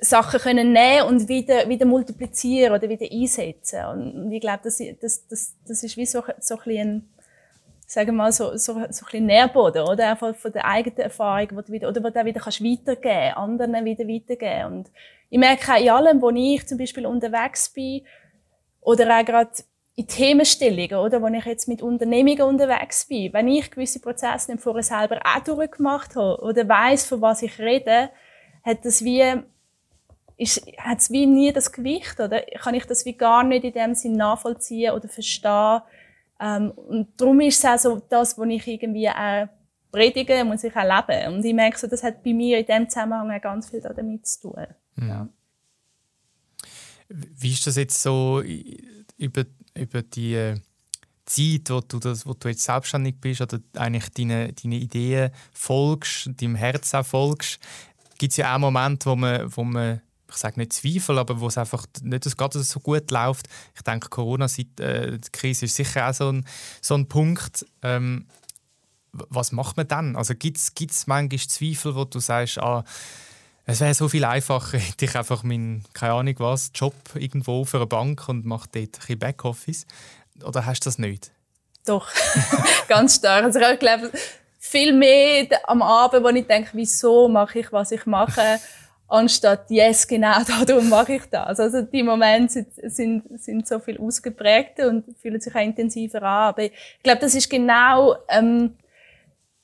Sachen 0.00 0.40
können 0.40 0.72
nehmen 0.72 1.08
und 1.08 1.28
wieder, 1.28 1.68
wieder 1.68 1.84
multiplizieren 1.86 2.74
oder 2.74 2.88
wieder 2.88 3.06
einsetzen. 3.10 3.84
Und 3.84 4.32
ich 4.32 4.40
glaube, 4.40 4.60
das, 4.64 4.80
das, 5.00 5.26
das, 5.26 5.54
das 5.66 5.82
ist 5.82 5.96
wie 5.96 6.06
so, 6.06 6.22
so 6.40 6.54
ein 6.56 6.64
bisschen 6.64 7.10
sagen 7.90 8.14
mal, 8.14 8.30
so, 8.30 8.56
so, 8.56 8.74
so 8.74 8.74
ein 8.74 8.86
bisschen 8.88 9.26
Nährboden, 9.26 9.82
oder? 9.82 10.10
Einfach 10.10 10.36
von 10.36 10.52
der 10.52 10.64
eigenen 10.64 10.98
Erfahrung, 10.98 11.48
wo 11.54 11.60
du 11.60 11.72
wieder, 11.72 11.88
oder 11.88 12.00
wo 12.04 12.08
du 12.08 12.24
wieder 12.24 12.40
kannst 12.40 12.62
weitergeben, 12.62 13.34
anderen 13.34 13.84
wieder 13.84 14.06
weitergeben. 14.06 14.64
Und 14.72 14.90
ich 15.28 15.38
merke 15.38 15.72
auch 15.72 15.80
in 15.80 15.90
allem, 15.90 16.22
wo 16.22 16.30
ich 16.30 16.64
zum 16.68 16.78
Beispiel 16.78 17.04
unterwegs 17.04 17.68
bin, 17.68 18.02
oder 18.80 19.18
auch 19.18 19.24
gerade 19.24 19.50
in 19.96 20.06
Themenstellungen, 20.06 21.04
oder, 21.04 21.20
wo 21.20 21.26
ich 21.26 21.44
jetzt 21.44 21.66
mit 21.66 21.82
Unternehmungen 21.82 22.42
unterwegs 22.42 23.06
bin, 23.06 23.32
wenn 23.32 23.48
ich 23.48 23.72
gewisse 23.72 24.00
Prozesse 24.00 24.52
nicht 24.52 24.62
vorher 24.62 24.84
selber 24.84 25.20
auch 25.24 25.42
durchgemacht 25.42 26.14
habe, 26.14 26.40
oder 26.44 26.68
weiß, 26.68 27.06
von 27.06 27.20
was 27.20 27.42
ich 27.42 27.58
rede, 27.58 28.10
hat 28.64 28.84
das 28.84 29.02
wie, 29.02 29.24
ist, 30.36 30.64
hat 30.78 30.98
es 30.98 31.10
wie 31.10 31.26
nie 31.26 31.52
das 31.52 31.72
Gewicht, 31.72 32.20
oder? 32.20 32.40
Kann 32.62 32.74
ich 32.74 32.86
das 32.86 33.04
wie 33.04 33.14
gar 33.14 33.42
nicht 33.42 33.64
in 33.64 33.72
dem 33.72 33.94
Sinn 33.96 34.12
nachvollziehen 34.12 34.92
oder 34.92 35.08
verstehen. 35.08 35.80
Ähm, 36.40 36.70
und 36.70 37.20
darum 37.20 37.40
ist 37.40 37.58
es 37.58 37.64
auch 37.64 37.78
so 37.78 38.02
das, 38.08 38.38
was 38.38 38.48
ich 38.48 38.66
irgendwie 38.66 39.08
auch 39.08 39.48
predige, 39.92 40.44
muss 40.44 40.64
ich 40.64 40.74
auch 40.74 40.82
leben. 40.82 41.34
Und 41.34 41.44
ich 41.44 41.54
merke 41.54 41.78
so, 41.78 41.86
das 41.86 42.02
hat 42.02 42.22
bei 42.22 42.32
mir 42.32 42.58
in 42.58 42.66
dem 42.66 42.88
Zusammenhang 42.88 43.30
auch 43.30 43.42
ganz 43.42 43.68
viel 43.68 43.80
damit 43.80 44.26
zu 44.26 44.48
tun. 44.48 44.66
Mhm. 44.96 45.08
Ja. 45.08 45.28
Wie 47.08 47.52
ist 47.52 47.66
das 47.66 47.76
jetzt 47.76 48.00
so 48.00 48.40
über, 49.16 49.44
über 49.74 50.02
die 50.02 50.34
äh, 50.34 50.60
Zeit, 51.26 51.68
wo 51.70 51.80
du, 51.80 51.98
das, 51.98 52.24
wo 52.24 52.34
du 52.34 52.48
jetzt 52.48 52.62
selbstständig 52.62 53.20
bist 53.20 53.40
oder 53.40 53.58
eigentlich 53.76 54.08
deine, 54.10 54.52
deine 54.52 54.76
Ideen 54.76 55.30
folgst, 55.52 56.30
deinem 56.40 56.54
Herz 56.54 56.94
auch 56.94 57.04
folgst? 57.04 57.58
Gibt 58.18 58.32
es 58.32 58.36
ja 58.36 58.54
auch 58.54 58.60
Momente, 58.60 59.10
wo 59.10 59.16
man, 59.16 59.56
wo 59.56 59.64
man 59.64 60.00
ich 60.30 60.36
sage 60.36 60.58
nicht 60.58 60.72
Zweifel, 60.72 61.18
aber 61.18 61.40
wo 61.40 61.48
es 61.48 61.58
einfach 61.58 61.86
nicht 62.02 62.24
so 62.24 62.80
gut 62.80 63.10
läuft. 63.10 63.48
Ich 63.74 63.82
denke, 63.82 64.08
Corona-Krise 64.08 64.80
äh, 64.82 65.66
ist 65.66 65.76
sicher 65.76 66.08
auch 66.08 66.14
so 66.14 66.30
ein, 66.32 66.46
so 66.80 66.94
ein 66.94 67.08
Punkt. 67.08 67.66
Ähm, 67.82 68.26
was 69.12 69.52
macht 69.52 69.76
man 69.76 69.88
dann? 69.88 70.16
Also 70.16 70.34
gibt 70.34 70.58
es 70.58 71.06
manchmal 71.06 71.40
Zweifel, 71.40 71.94
wo 71.94 72.04
du 72.04 72.20
sagst, 72.20 72.58
ah, 72.58 72.84
es 73.66 73.80
wäre 73.80 73.94
so 73.94 74.08
viel 74.08 74.24
einfacher, 74.24 74.78
hätte 74.78 75.04
ich 75.04 75.16
einfach 75.16 75.42
meinen, 75.42 75.84
keine 75.92 76.14
Ahnung 76.14 76.34
was, 76.38 76.70
Job 76.74 76.94
irgendwo 77.14 77.64
für 77.64 77.78
eine 77.78 77.86
Bank 77.86 78.28
und 78.28 78.44
mache 78.44 78.68
dort 78.72 78.84
ein 78.84 78.90
bisschen 78.90 79.18
Backoffice? 79.18 79.86
Oder 80.42 80.66
hast 80.66 80.80
du 80.80 80.88
das 80.88 80.98
nicht? 80.98 81.30
Doch, 81.86 82.08
ganz 82.88 83.16
stark. 83.16 83.44
Also 83.44 83.58
ich 83.58 83.78
glaube, 83.78 84.10
viel 84.58 84.92
mehr 84.92 85.46
am 85.64 85.82
Abend, 85.82 86.22
wo 86.22 86.28
ich 86.28 86.46
denke, 86.46 86.70
wieso 86.74 87.28
mache 87.28 87.60
ich, 87.60 87.72
was 87.72 87.92
ich 87.92 88.06
mache, 88.06 88.60
anstatt 89.10 89.70
yes, 89.70 90.06
genau 90.06 90.38
darum 90.66 90.88
mache 90.88 91.14
ich 91.14 91.26
das. 91.30 91.60
Also 91.60 91.82
die 91.82 92.02
Momente 92.02 92.66
sind, 92.76 92.90
sind, 92.92 93.40
sind 93.40 93.68
so 93.68 93.78
viel 93.78 93.98
ausgeprägter 93.98 94.88
und 94.88 95.04
fühlen 95.20 95.40
sich 95.40 95.54
auch 95.54 95.60
intensiver 95.60 96.22
an. 96.22 96.48
Aber 96.48 96.62
ich 96.62 96.72
glaube, 97.02 97.20
das 97.20 97.34
ist 97.34 97.50
genau 97.50 98.16
ähm, 98.28 98.76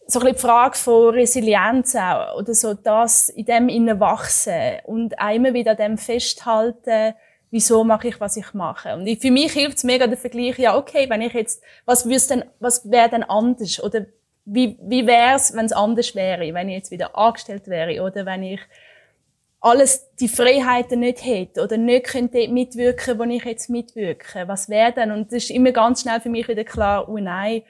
so 0.06 0.20
ein 0.20 0.32
die 0.32 0.38
Frage 0.38 0.76
von 0.76 1.14
Resilienz 1.14 1.96
auch, 1.96 2.38
oder 2.38 2.54
so 2.54 2.74
das 2.74 3.28
in 3.28 3.44
dem 3.44 3.68
innen 3.68 3.98
wachsen 3.98 4.78
und 4.84 5.18
auch 5.18 5.34
immer 5.34 5.52
wieder 5.52 5.72
an 5.72 5.76
dem 5.76 5.98
festhalten, 5.98 7.14
wieso 7.50 7.84
mache 7.84 8.08
ich, 8.08 8.20
was 8.20 8.36
ich 8.36 8.54
mache. 8.54 8.94
Und 8.94 9.08
für 9.20 9.30
mich 9.30 9.52
hilft 9.52 9.78
es 9.78 9.84
mega 9.84 10.06
der 10.06 10.18
Vergleich, 10.18 10.58
ja, 10.58 10.76
okay, 10.76 11.08
wenn 11.08 11.22
ich 11.22 11.32
jetzt, 11.32 11.62
was 11.84 12.04
denn, 12.04 12.44
was 12.60 12.88
wäre 12.90 13.08
denn 13.08 13.22
anders? 13.22 13.82
Oder 13.82 14.06
wie, 14.44 14.78
wie 14.80 15.06
wäre 15.06 15.36
es, 15.36 15.54
wenn 15.54 15.66
es 15.66 15.72
anders 15.72 16.14
wäre, 16.14 16.54
wenn 16.54 16.68
ich 16.68 16.76
jetzt 16.76 16.90
wieder 16.90 17.16
angestellt 17.18 17.66
wäre 17.66 18.02
oder 18.02 18.24
wenn 18.26 18.42
ich 18.44 18.60
alles 19.66 20.06
die 20.20 20.28
Freiheiten 20.28 21.00
nicht 21.00 21.24
hätte 21.24 21.62
oder 21.62 21.76
nicht 21.76 22.06
könnte 22.06 22.46
mitwirken, 22.46 23.18
wo 23.18 23.24
ich 23.24 23.44
jetzt 23.44 23.68
mitwirke. 23.68 24.46
Was 24.46 24.68
wäre 24.68 24.92
denn? 24.92 25.10
Und 25.10 25.32
das 25.32 25.44
ist 25.44 25.50
immer 25.50 25.72
ganz 25.72 26.02
schnell 26.02 26.20
für 26.20 26.28
mich 26.28 26.46
wieder 26.46 26.62
klar, 26.62 27.08
oh 27.08 27.18
nein, 27.18 27.62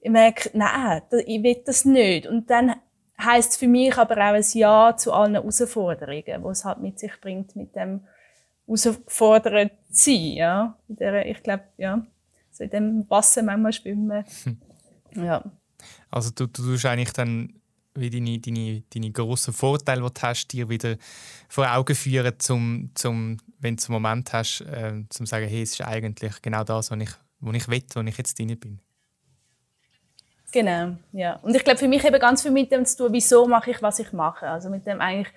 ich 0.00 0.10
merke, 0.10 0.50
nein, 0.54 1.02
ich 1.26 1.42
will 1.42 1.62
das 1.66 1.84
nicht. 1.84 2.26
Und 2.26 2.48
dann 2.48 2.74
heißt 3.22 3.58
für 3.58 3.68
mich 3.68 3.96
aber 3.98 4.14
auch 4.16 4.34
ein 4.34 4.44
Ja 4.54 4.96
zu 4.96 5.12
allen 5.12 5.34
Herausforderungen, 5.34 6.24
die 6.24 6.48
es 6.48 6.64
halt 6.64 6.80
mit 6.80 6.98
sich 6.98 7.12
bringt, 7.20 7.54
mit 7.54 7.76
dem 7.76 8.00
herausgefordert 8.66 9.72
zu 9.90 10.10
sein, 10.10 10.32
ja. 10.32 10.78
Der, 10.88 11.26
ich 11.26 11.42
glaube, 11.42 11.64
ja, 11.76 12.06
so 12.50 12.64
in 12.64 12.70
dem 12.70 13.10
Wasser 13.10 13.42
manchmal 13.42 13.74
schwimmen. 13.74 14.24
Hm. 14.44 14.56
Ja. 15.22 15.44
Also 16.10 16.30
du, 16.30 16.46
du 16.46 16.62
tust 16.62 16.86
eigentlich 16.86 17.12
dann 17.12 17.59
wie 17.94 18.10
deine, 18.10 18.38
deine, 18.38 18.82
deine 18.92 19.10
grossen 19.10 19.52
Vorteile, 19.52 20.02
die 20.02 20.14
du 20.14 20.22
hast, 20.22 20.48
dir 20.48 20.68
wieder 20.68 20.96
vor 21.48 21.70
Augen 21.72 21.94
führen, 21.94 22.34
zum, 22.38 22.90
zum, 22.94 23.38
wenn 23.58 23.76
du 23.76 23.84
einen 23.84 23.92
Moment 23.92 24.32
hast, 24.32 24.60
äh, 24.62 25.02
zum 25.08 25.26
sagen, 25.26 25.48
hey, 25.48 25.62
es 25.62 25.72
ist 25.72 25.82
eigentlich 25.82 26.40
genau 26.42 26.64
das, 26.64 26.90
was 26.90 27.00
ich, 27.00 27.10
was 27.40 27.56
ich 27.56 27.68
will, 27.68 27.82
wo 27.94 28.00
ich 28.00 28.18
jetzt 28.18 28.38
drin 28.38 28.58
bin. 28.58 28.80
Genau, 30.52 30.96
ja. 31.12 31.36
Und 31.36 31.54
ich 31.54 31.62
glaube, 31.62 31.78
für 31.78 31.88
mich 31.88 32.04
eben 32.04 32.18
ganz 32.18 32.42
viel 32.42 32.50
mit 32.50 32.72
dem 32.72 32.84
zu 32.84 32.96
tun, 32.96 33.12
wieso 33.12 33.46
mache 33.46 33.70
ich, 33.70 33.82
was 33.82 33.98
ich 34.00 34.12
mache. 34.12 34.48
Also 34.48 34.68
mit 34.68 34.86
dem 34.86 35.00
eigentlich 35.00 35.32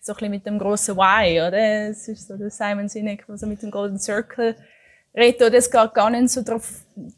so 0.00 0.12
ein 0.12 0.16
bisschen 0.16 0.30
mit 0.30 0.46
dem 0.46 0.58
grossen 0.58 0.96
Why, 0.96 1.40
oder? 1.40 1.88
Es 1.88 2.06
ist 2.08 2.28
so 2.28 2.36
der 2.36 2.50
Simon 2.50 2.88
Sinek, 2.88 3.26
der 3.26 3.38
so 3.38 3.46
mit 3.46 3.62
dem 3.62 3.70
Golden 3.70 3.98
Circle 3.98 4.56
oder 5.14 5.54
es 5.54 5.70
geht 5.70 5.94
gar 5.94 6.10
nicht 6.10 6.30
so 6.30 6.42
darauf, 6.42 6.70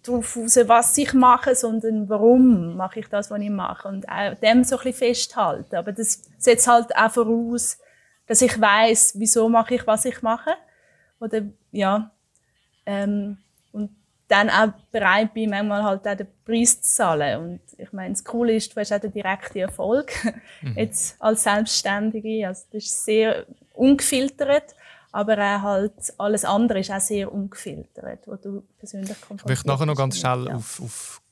darauf 0.02 0.37
raus, 0.37 0.59
was 0.66 0.97
ich 0.97 1.12
mache, 1.12 1.54
sondern 1.54 2.09
warum 2.09 2.76
mache 2.76 3.00
ich 3.00 3.09
das, 3.09 3.30
was 3.30 3.40
ich 3.40 3.50
mache. 3.50 3.88
Und 3.88 4.09
auch 4.09 4.35
dem 4.35 4.64
so 4.64 4.76
ein 4.76 4.85
bisschen 4.85 5.09
festhalten. 5.09 5.76
Aber 5.76 5.92
das 5.92 6.23
setzt 6.38 6.66
halt 6.66 6.97
auch 6.97 7.11
voraus, 7.11 7.78
dass 8.26 8.42
ich 8.42 8.59
weiß, 8.59 9.14
wieso 9.18 9.49
mache 9.49 9.75
ich, 9.75 9.87
was 9.87 10.04
ich 10.04 10.23
mache. 10.23 10.50
Oder, 11.18 11.42
ja, 11.73 12.11
ähm, 12.87 13.38
und 13.73 13.90
dann 14.28 14.49
auch 14.49 14.73
bereit 14.92 15.35
bin, 15.35 15.50
manchmal 15.50 15.82
halt 15.82 16.06
auch 16.06 16.14
den 16.14 16.28
Preis 16.44 16.80
zu 16.80 16.94
zahlen. 16.94 17.42
Und 17.42 17.61
ich 17.76 17.92
meine, 17.92 18.14
das 18.14 18.25
Coole 18.25 18.54
ist, 18.54 18.75
du 18.75 18.80
hast 18.80 18.92
auch 18.92 19.00
den 19.00 19.12
direkten 19.12 19.59
Erfolg, 19.59 20.12
mhm. 20.62 20.75
jetzt 20.76 21.16
als 21.20 21.42
Selbstständige. 21.42 22.47
Also 22.47 22.64
das 22.73 22.85
ist 22.85 23.04
sehr 23.04 23.47
ungefiltert, 23.75 24.75
aber 25.12 25.35
auch 25.35 25.62
halt 25.62 26.14
alles 26.19 26.45
andere 26.45 26.81
ist 26.81 26.90
auch 26.90 27.00
sehr 27.00 27.33
ungefiltert, 27.33 28.26
wo 28.26 28.37
du 28.37 28.62
persönlich 28.79 29.21
konfrontiert 29.21 29.40
Ich 29.40 29.47
möchte 29.47 29.69
nachher 29.69 29.87
noch 29.87 29.97
ganz 29.97 30.19
schnell 30.19 30.47
ja. 30.47 30.55
auf, 30.55 30.81
auf 30.81 31.23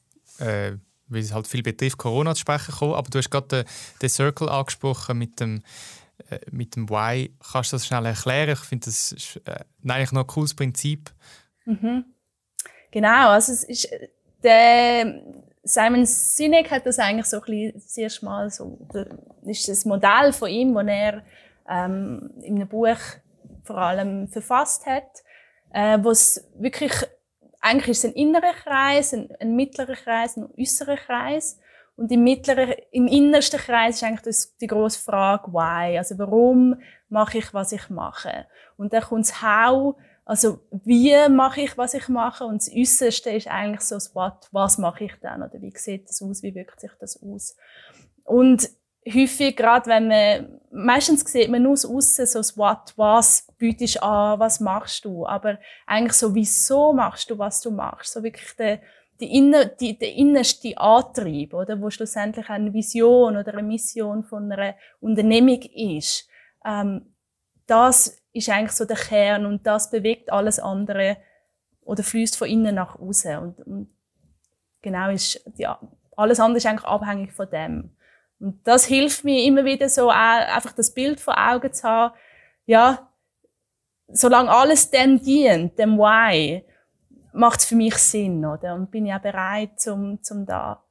äh, 0.40 0.72
weil 1.08 1.22
es 1.22 1.32
halt 1.32 1.46
viel 1.46 1.62
betrifft, 1.62 1.98
Corona 1.98 2.34
zu 2.34 2.40
sprechen 2.40 2.74
kommen, 2.74 2.94
aber 2.94 3.08
du 3.08 3.18
hast 3.18 3.30
gerade 3.30 3.48
den, 3.48 3.64
den 4.02 4.08
Circle 4.08 4.48
angesprochen 4.48 5.18
mit 5.18 5.40
dem 5.40 5.62
äh, 6.30 6.38
mit 6.50 6.76
dem 6.76 6.88
Why. 6.88 7.34
Kannst 7.52 7.72
du 7.72 7.76
das 7.76 7.86
schnell 7.86 8.04
erklären? 8.04 8.50
Ich 8.52 8.60
finde, 8.60 8.86
das 8.86 9.12
ist 9.12 9.40
äh, 9.44 9.64
eigentlich 9.86 10.12
noch 10.12 10.22
ein 10.22 10.26
cooles 10.26 10.54
Prinzip. 10.54 11.10
Mhm. 11.64 12.04
Genau, 12.90 13.30
also 13.30 13.52
es 13.52 13.64
ist 13.64 13.88
der 14.42 15.22
Simon 15.62 16.06
Sinek 16.06 16.70
hat 16.70 16.86
das 16.86 16.98
eigentlich 16.98 17.26
so 17.26 17.38
ein 17.38 17.42
bisschen 17.42 17.72
das 17.74 17.96
erste 17.96 18.24
Mal 18.24 18.50
so, 18.50 18.78
das 18.92 19.06
ist 19.44 19.68
das 19.68 19.84
Modell 19.84 20.32
von 20.32 20.48
ihm, 20.48 20.74
das 20.74 20.86
er 20.86 21.22
ähm, 21.68 22.30
in 22.42 22.56
einem 22.56 22.68
Buch 22.68 22.96
vor 23.68 23.78
allem 23.78 24.28
verfasst 24.28 24.86
hat, 24.86 25.22
äh, 25.72 25.98
wo 26.02 26.10
es 26.10 26.50
wirklich 26.58 26.92
eigentlich 27.60 27.88
ist 27.88 28.04
es 28.04 28.10
ein 28.10 28.16
innerer 28.16 28.52
Kreis, 28.52 29.12
ein, 29.12 29.28
ein 29.40 29.54
mittlerer 29.56 29.94
Kreis, 29.94 30.36
ein 30.36 30.48
äußerer 30.58 30.96
Kreis. 30.96 31.58
Und 31.96 32.12
im 32.12 32.22
mittleren, 32.22 32.74
im 32.92 33.08
innersten 33.08 33.58
Kreis 33.58 33.96
ist 33.96 34.04
eigentlich 34.04 34.22
das, 34.22 34.56
die 34.58 34.68
grosse 34.68 35.00
Frage, 35.00 35.52
why? 35.52 35.98
Also 35.98 36.16
warum 36.18 36.80
mache 37.08 37.38
ich, 37.38 37.52
was 37.52 37.72
ich 37.72 37.90
mache? 37.90 38.46
Und 38.76 38.92
dann 38.92 39.02
kommt 39.02 39.26
das 39.26 39.42
How, 39.42 39.96
also, 40.28 40.60
wie 40.84 41.16
mache 41.30 41.62
ich, 41.62 41.78
was 41.78 41.94
ich 41.94 42.06
mache? 42.08 42.44
Und 42.44 42.60
das 42.60 42.70
Äußerste 42.70 43.30
ist 43.30 43.48
eigentlich 43.48 43.80
so 43.80 43.94
das 43.94 44.14
What, 44.14 44.48
was 44.52 44.76
mache 44.76 45.04
ich 45.04 45.14
dann? 45.22 45.42
Oder 45.42 45.62
wie 45.62 45.72
sieht 45.74 46.06
das 46.06 46.20
aus? 46.20 46.42
Wie 46.42 46.54
wirkt 46.54 46.80
sich 46.80 46.90
das 47.00 47.18
aus? 47.22 47.56
Und 48.24 48.68
häufig, 49.14 49.56
gerade 49.56 49.86
wenn 49.86 50.08
man, 50.08 50.60
meistens 50.70 51.20
sieht 51.30 51.50
man 51.50 51.62
nur 51.62 51.72
aus 51.72 51.84
Aussen 51.84 52.26
so 52.26 52.38
das 52.38 52.56
What, 52.56 52.92
was 52.96 53.46
bietest 53.58 53.96
du 53.96 54.02
an, 54.02 54.38
was 54.38 54.60
machst 54.60 55.04
du? 55.04 55.26
Aber 55.26 55.58
eigentlich 55.86 56.14
so, 56.14 56.34
wieso 56.34 56.92
machst 56.92 57.30
du, 57.30 57.38
was 57.38 57.60
du 57.60 57.70
machst? 57.70 58.12
So 58.12 58.22
wirklich 58.22 58.54
der, 58.56 58.80
die 59.20 59.36
inner, 59.36 59.64
die, 59.66 59.98
der 59.98 60.14
innerste 60.14 60.76
Antrieb, 60.78 61.54
oder? 61.54 61.80
Wo 61.80 61.90
schlussendlich 61.90 62.48
eine 62.48 62.72
Vision 62.72 63.36
oder 63.36 63.52
eine 63.52 63.62
Mission 63.62 64.24
von 64.24 64.50
einer 64.50 64.74
Unternehmung 65.00 65.60
ist. 65.62 66.28
Ähm, 66.64 67.14
das 67.66 68.22
ist 68.32 68.48
eigentlich 68.48 68.72
so 68.72 68.84
der 68.84 68.96
Kern 68.96 69.46
und 69.46 69.66
das 69.66 69.90
bewegt 69.90 70.32
alles 70.32 70.58
andere 70.58 71.18
oder 71.82 72.02
fließt 72.02 72.36
von 72.36 72.48
innen 72.48 72.74
nach 72.74 72.98
außen 72.98 73.38
und, 73.38 73.60
und 73.66 73.88
genau 74.82 75.10
ist 75.10 75.42
ja 75.56 75.78
alles 76.16 76.40
andere 76.40 76.58
ist 76.58 76.66
eigentlich 76.66 76.84
abhängig 76.84 77.32
von 77.32 77.48
dem 77.50 77.90
und 78.40 78.60
das 78.64 78.84
hilft 78.84 79.24
mir 79.24 79.44
immer 79.44 79.64
wieder 79.64 79.88
so 79.88 80.10
auch, 80.10 80.12
einfach 80.12 80.72
das 80.72 80.92
Bild 80.94 81.20
vor 81.20 81.36
Augen 81.38 81.72
zu 81.72 81.82
haben 81.82 82.14
ja 82.66 83.08
solange 84.08 84.50
alles 84.50 84.90
dem 84.90 85.20
dient 85.22 85.78
dem 85.78 85.98
Why 85.98 86.64
macht 87.32 87.60
es 87.60 87.66
für 87.66 87.76
mich 87.76 87.94
Sinn, 87.96 88.44
oder? 88.44 88.74
Und 88.74 88.90
bin 88.90 89.06
ja 89.06 89.18
bereit, 89.18 89.80
zum, 89.80 90.22
zum 90.22 90.44
da, 90.44 90.82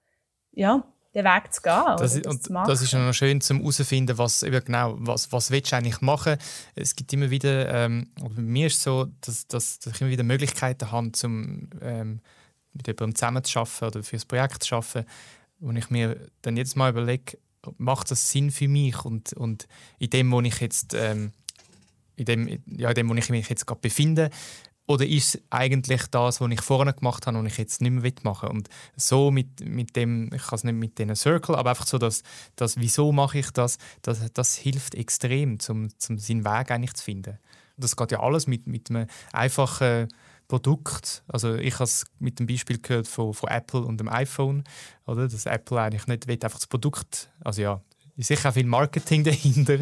ja, 0.53 0.83
den 1.13 1.25
Weg 1.25 1.53
zu 1.53 1.61
gehen. 1.61 1.95
Das, 1.97 2.15
ist, 2.15 2.25
das, 2.25 2.41
das 2.41 2.81
ist 2.81 2.93
noch 2.93 3.13
schön 3.13 3.41
zum 3.41 3.59
herausfinden, 3.59 4.17
was 4.17 4.43
eben 4.43 4.63
genau, 4.63 4.95
was, 4.99 5.31
was 5.31 5.51
willst 5.51 5.71
du 5.71 5.75
eigentlich 5.75 6.01
machen. 6.01 6.37
Es 6.75 6.95
gibt 6.95 7.11
immer 7.13 7.29
wieder, 7.29 7.69
ähm, 7.73 8.11
bei 8.19 8.41
mir 8.41 8.67
ist 8.67 8.77
es 8.77 8.83
so, 8.83 9.07
dass, 9.21 9.47
dass, 9.47 9.79
dass 9.79 9.93
ich 9.93 10.01
immer 10.01 10.11
wieder 10.11 10.23
Möglichkeiten 10.23 10.91
habe, 10.91 11.11
zum, 11.11 11.69
ähm, 11.81 12.21
mit 12.73 12.87
jemandem 12.87 13.15
zusammen 13.15 13.43
zu 13.43 13.59
arbeiten 13.59 13.85
oder 13.85 14.03
für 14.03 14.17
ein 14.17 14.27
Projekt 14.27 14.63
zu 14.63 14.75
arbeiten, 14.75 15.05
wo 15.59 15.71
ich 15.71 15.89
mir 15.89 16.29
dann 16.41 16.57
jedes 16.57 16.75
Mal 16.75 16.91
überlege, 16.91 17.37
macht 17.77 18.11
das 18.11 18.31
Sinn 18.31 18.51
für 18.51 18.67
mich 18.67 19.03
und, 19.03 19.33
und 19.33 19.67
in 19.99 20.09
dem, 20.09 20.31
wo 20.31 20.41
ich 20.41 20.59
jetzt 20.59 20.93
ähm, 20.93 21.31
in 22.15 22.25
dem, 22.25 22.47
ja, 22.65 22.89
in 22.89 22.95
dem, 22.95 23.09
wo 23.09 23.13
ich 23.13 23.29
mich 23.29 23.49
jetzt 23.49 23.65
gerade 23.65 23.81
befinde, 23.81 24.29
oder 24.87 25.05
ist 25.05 25.35
es 25.35 25.41
eigentlich 25.49 26.07
das, 26.07 26.39
was 26.39 26.51
ich 26.51 26.61
vorher 26.61 26.93
gemacht 26.93 27.27
habe 27.27 27.37
und 27.37 27.45
ich 27.45 27.57
jetzt 27.57 27.81
nicht 27.81 27.91
mehr 27.91 28.11
machen? 28.23 28.49
Und 28.49 28.69
so 28.95 29.31
mit, 29.31 29.59
mit 29.59 29.95
dem, 29.97 30.31
ich 30.33 30.43
kann 30.43 30.55
es 30.55 30.63
nicht 30.63 30.75
mit 30.75 30.97
diesen 30.97 31.15
Circle, 31.15 31.55
aber 31.55 31.71
einfach 31.71 31.85
so, 31.85 31.97
dass, 31.97 32.23
dass 32.55 32.77
wieso 32.77 33.11
mache 33.11 33.39
ich 33.39 33.51
das, 33.51 33.77
das, 34.01 34.31
das 34.33 34.55
hilft 34.55 34.95
extrem, 34.95 35.57
um, 35.67 35.89
um 36.07 36.17
seinen 36.17 36.45
Weg 36.45 36.71
eigentlich 36.71 36.93
zu 36.93 37.03
finden. 37.03 37.37
Das 37.75 37.97
geht 37.97 38.11
ja 38.11 38.21
alles 38.21 38.47
mit, 38.47 38.65
mit 38.65 38.89
einem 38.89 39.07
einfachen 39.33 40.07
Produkt. 40.47 41.23
Also 41.27 41.55
ich 41.55 41.73
habe 41.75 41.85
es 41.85 42.05
mit 42.19 42.39
dem 42.39 42.47
Beispiel 42.47 42.79
gehört 42.79 43.07
von, 43.07 43.33
von 43.33 43.49
Apple 43.49 43.81
und 43.81 43.99
dem 43.99 44.09
iPhone, 44.09 44.63
oder? 45.05 45.27
Dass 45.27 45.45
Apple 45.45 45.81
eigentlich 45.81 46.07
nicht 46.07 46.27
will, 46.27 46.39
einfach 46.41 46.59
das 46.59 46.67
Produkt, 46.67 47.29
also 47.43 47.61
ja, 47.61 47.81
ist 48.17 48.27
sicher 48.27 48.49
auch 48.49 48.53
viel 48.53 48.65
Marketing 48.65 49.23
dahinter. 49.23 49.79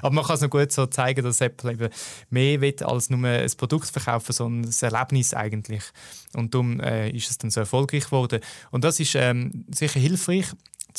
Aber 0.00 0.14
man 0.14 0.24
kann 0.24 0.36
es 0.36 0.42
noch 0.42 0.50
gut 0.50 0.70
so 0.72 0.86
zeigen, 0.86 1.24
dass 1.24 1.40
Apple 1.40 1.72
eben 1.72 1.88
mehr 2.30 2.60
will 2.60 2.74
als 2.84 3.10
nur 3.10 3.28
ein 3.28 3.50
Produkt 3.56 3.88
verkaufen, 3.88 4.32
sondern 4.32 4.70
ein 4.70 4.92
Erlebnis 4.92 5.34
eigentlich. 5.34 5.82
Und 6.34 6.54
darum 6.54 6.80
äh, 6.80 7.10
ist 7.10 7.30
es 7.30 7.38
dann 7.38 7.50
so 7.50 7.60
erfolgreich 7.60 8.04
geworden. 8.04 8.40
Und 8.70 8.84
das 8.84 9.00
ist 9.00 9.14
ähm, 9.16 9.64
sicher 9.74 9.98
hilfreich, 9.98 10.46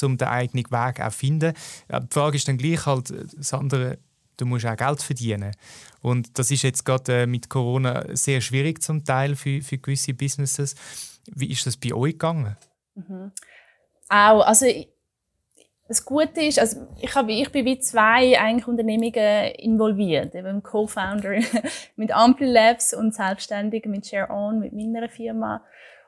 um 0.03 0.17
den 0.17 0.27
eigenen 0.27 0.65
Weg 0.65 1.01
auch 1.01 1.11
zu 1.11 1.17
finden. 1.17 1.53
die 1.89 2.07
Frage 2.13 2.37
ist 2.37 2.47
dann 2.47 2.57
gleich 2.57 2.85
halt, 2.85 3.13
das 3.37 3.53
andere, 3.53 3.97
du 4.39 4.45
musst 4.45 4.65
auch 4.65 4.75
Geld 4.75 5.01
verdienen. 5.01 5.51
Und 6.01 6.37
das 6.37 6.51
ist 6.51 6.63
jetzt 6.63 6.85
gerade 6.85 7.23
äh, 7.23 7.25
mit 7.27 7.49
Corona 7.49 8.05
sehr 8.15 8.41
schwierig 8.41 8.81
zum 8.81 9.03
Teil 9.03 9.35
für, 9.35 9.61
für 9.61 9.77
gewisse 9.77 10.13
Businesses. 10.13 10.75
Wie 11.33 11.51
ist 11.51 11.65
das 11.65 11.77
bei 11.77 11.93
euch 11.93 12.13
gegangen? 12.13 12.57
Mhm. 12.95 13.31
Auch, 14.09 14.41
also 14.41 14.65
das 15.87 16.05
Gute 16.05 16.41
ist, 16.41 16.59
also 16.59 16.87
ich, 17.01 17.13
habe, 17.15 17.31
ich 17.31 17.51
bin 17.51 17.65
wie 17.65 17.79
zwei 17.79 18.39
eigentlich 18.39 18.67
Unternehmungen 18.67 19.51
involviert. 19.55 20.35
Eben 20.35 20.61
Co-Founder 20.61 21.39
mit 21.95 22.11
Ampli 22.11 22.45
Labs 22.45 22.93
und 22.93 23.13
selbstständig 23.13 23.85
mit 23.85 24.07
Share 24.07 24.29
On, 24.29 24.59
mit 24.59 24.71
meiner 24.71 25.09
Firma. 25.09 25.63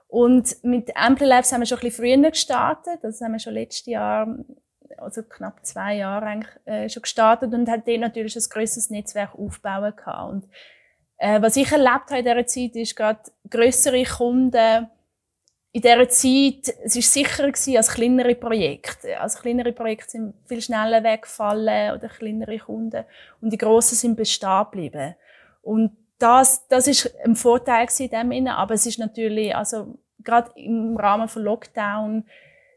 Und 0.08 0.56
mit 0.64 0.96
Ampli 0.96 1.26
Labs 1.26 1.52
haben 1.52 1.62
wir 1.62 1.66
schon 1.66 1.80
ein 1.80 1.88
bisschen 1.88 2.06
früher 2.06 2.30
gestartet. 2.30 3.00
Das 3.02 3.22
haben 3.22 3.32
wir 3.32 3.40
schon 3.40 3.54
letztes 3.54 3.88
Jahr, 3.88 4.28
also 4.98 5.24
knapp 5.24 5.66
zwei 5.66 5.96
Jahre 5.96 6.26
eigentlich, 6.26 6.54
äh, 6.66 6.90
schon 6.90 7.04
gestartet 7.04 7.54
und 7.54 7.70
hat 7.70 7.88
dort 7.88 8.00
natürlich 8.00 8.36
ein 8.36 8.44
grösseres 8.50 8.90
Netzwerk 8.90 9.36
aufbauen 9.36 9.96
können. 9.96 10.30
Und 10.30 10.48
äh, 11.18 11.42
was 11.42 11.56
ich 11.56 11.72
erlebt 11.72 12.10
habe 12.10 12.20
in 12.20 12.26
dieser 12.26 12.46
Zeit, 12.48 12.76
ist 12.76 12.96
gerade 12.96 13.22
grössere 13.50 14.04
Kunden, 14.04 14.88
in 15.74 15.82
dieser 15.82 16.10
Zeit, 16.10 16.76
es 16.84 16.96
war 16.96 17.02
sicherer 17.02 17.48
gewesen 17.48 17.78
als 17.78 17.92
kleinere 17.92 18.36
Projekte. 18.36 19.20
Also 19.20 19.40
kleinere 19.40 19.72
Projekte 19.72 20.12
sind 20.12 20.34
viel 20.46 20.62
schneller 20.62 21.02
weggefallen 21.02 21.96
oder 21.96 22.10
kleinere 22.10 22.60
Kunden. 22.60 23.06
Und 23.40 23.54
die 23.54 23.58
grossen 23.58 23.96
sind 23.96 24.18
bestehen 24.18 24.66
geblieben. 24.66 25.16
Und 25.62 25.96
das, 26.20 26.68
das 26.68 26.88
ist 26.88 27.16
ein 27.24 27.36
Vorteil 27.36 27.88
in 28.00 28.10
dem 28.10 28.32
Sinne. 28.32 28.58
Aber 28.58 28.74
es 28.74 28.86
ist 28.86 29.00
natürlich, 29.00 29.56
also, 29.56 29.98
gerade 30.20 30.52
im 30.56 30.98
Rahmen 30.98 31.30
von 31.30 31.44
Lockdown 31.44 32.26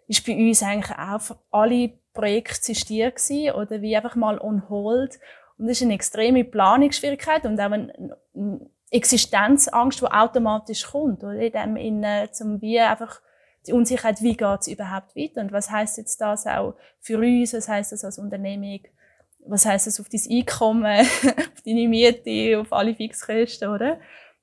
ist 0.07 0.25
bei 0.25 0.35
uns 0.35 0.63
eigentlich 0.63 0.97
auch 0.97 1.37
alle 1.51 1.93
Projekte 2.15 2.63
sistiert 2.63 3.17
gewesen, 3.17 3.55
oder 3.55 3.83
wie 3.83 3.97
einfach 3.97 4.17
mal 4.17 4.39
on 4.41 4.69
hold. 4.69 5.19
Und 5.59 5.67
das 5.69 5.79
ist 5.79 5.83
eine 5.83 5.95
extreme 5.95 6.45
Planungsschwierigkeit 6.45 7.45
und 7.45 7.61
auch 7.61 7.71
ein, 7.71 7.93
ein 8.35 8.71
Existenzangst, 8.91 10.01
die 10.01 10.07
automatisch 10.07 10.85
kommt. 10.87 11.23
Oder 11.23 11.41
in 11.41 11.53
dem 11.53 11.77
Innen, 11.77 12.33
zum 12.33 12.61
wie 12.63 12.81
einfach 12.81 13.21
die 13.67 13.73
Unsicherheit, 13.73 14.23
wie 14.23 14.37
geht 14.37 14.61
es 14.61 14.69
überhaupt 14.69 15.17
weiter 15.17 15.41
und 15.41 15.53
was 15.53 15.71
heißt 15.71 15.99
jetzt 15.99 16.21
das 16.21 16.47
auch 16.47 16.75
für 17.01 17.19
uns, 17.19 17.55
was 17.55 17.69
heißt 17.69 17.93
das 17.93 18.05
als 18.05 18.19
Unternehmung, 18.19 18.81
was 19.47 19.65
heißt 19.65 19.87
das 19.87 20.01
auf 20.01 20.09
dein 20.09 20.21
Einkommen, 20.31 21.01
auf 21.01 21.63
deine 21.65 21.89
Miete, 21.89 22.61
auf 22.61 22.73
alle 22.73 22.95
Fixkosten, 22.95 23.69
oder? 23.69 23.99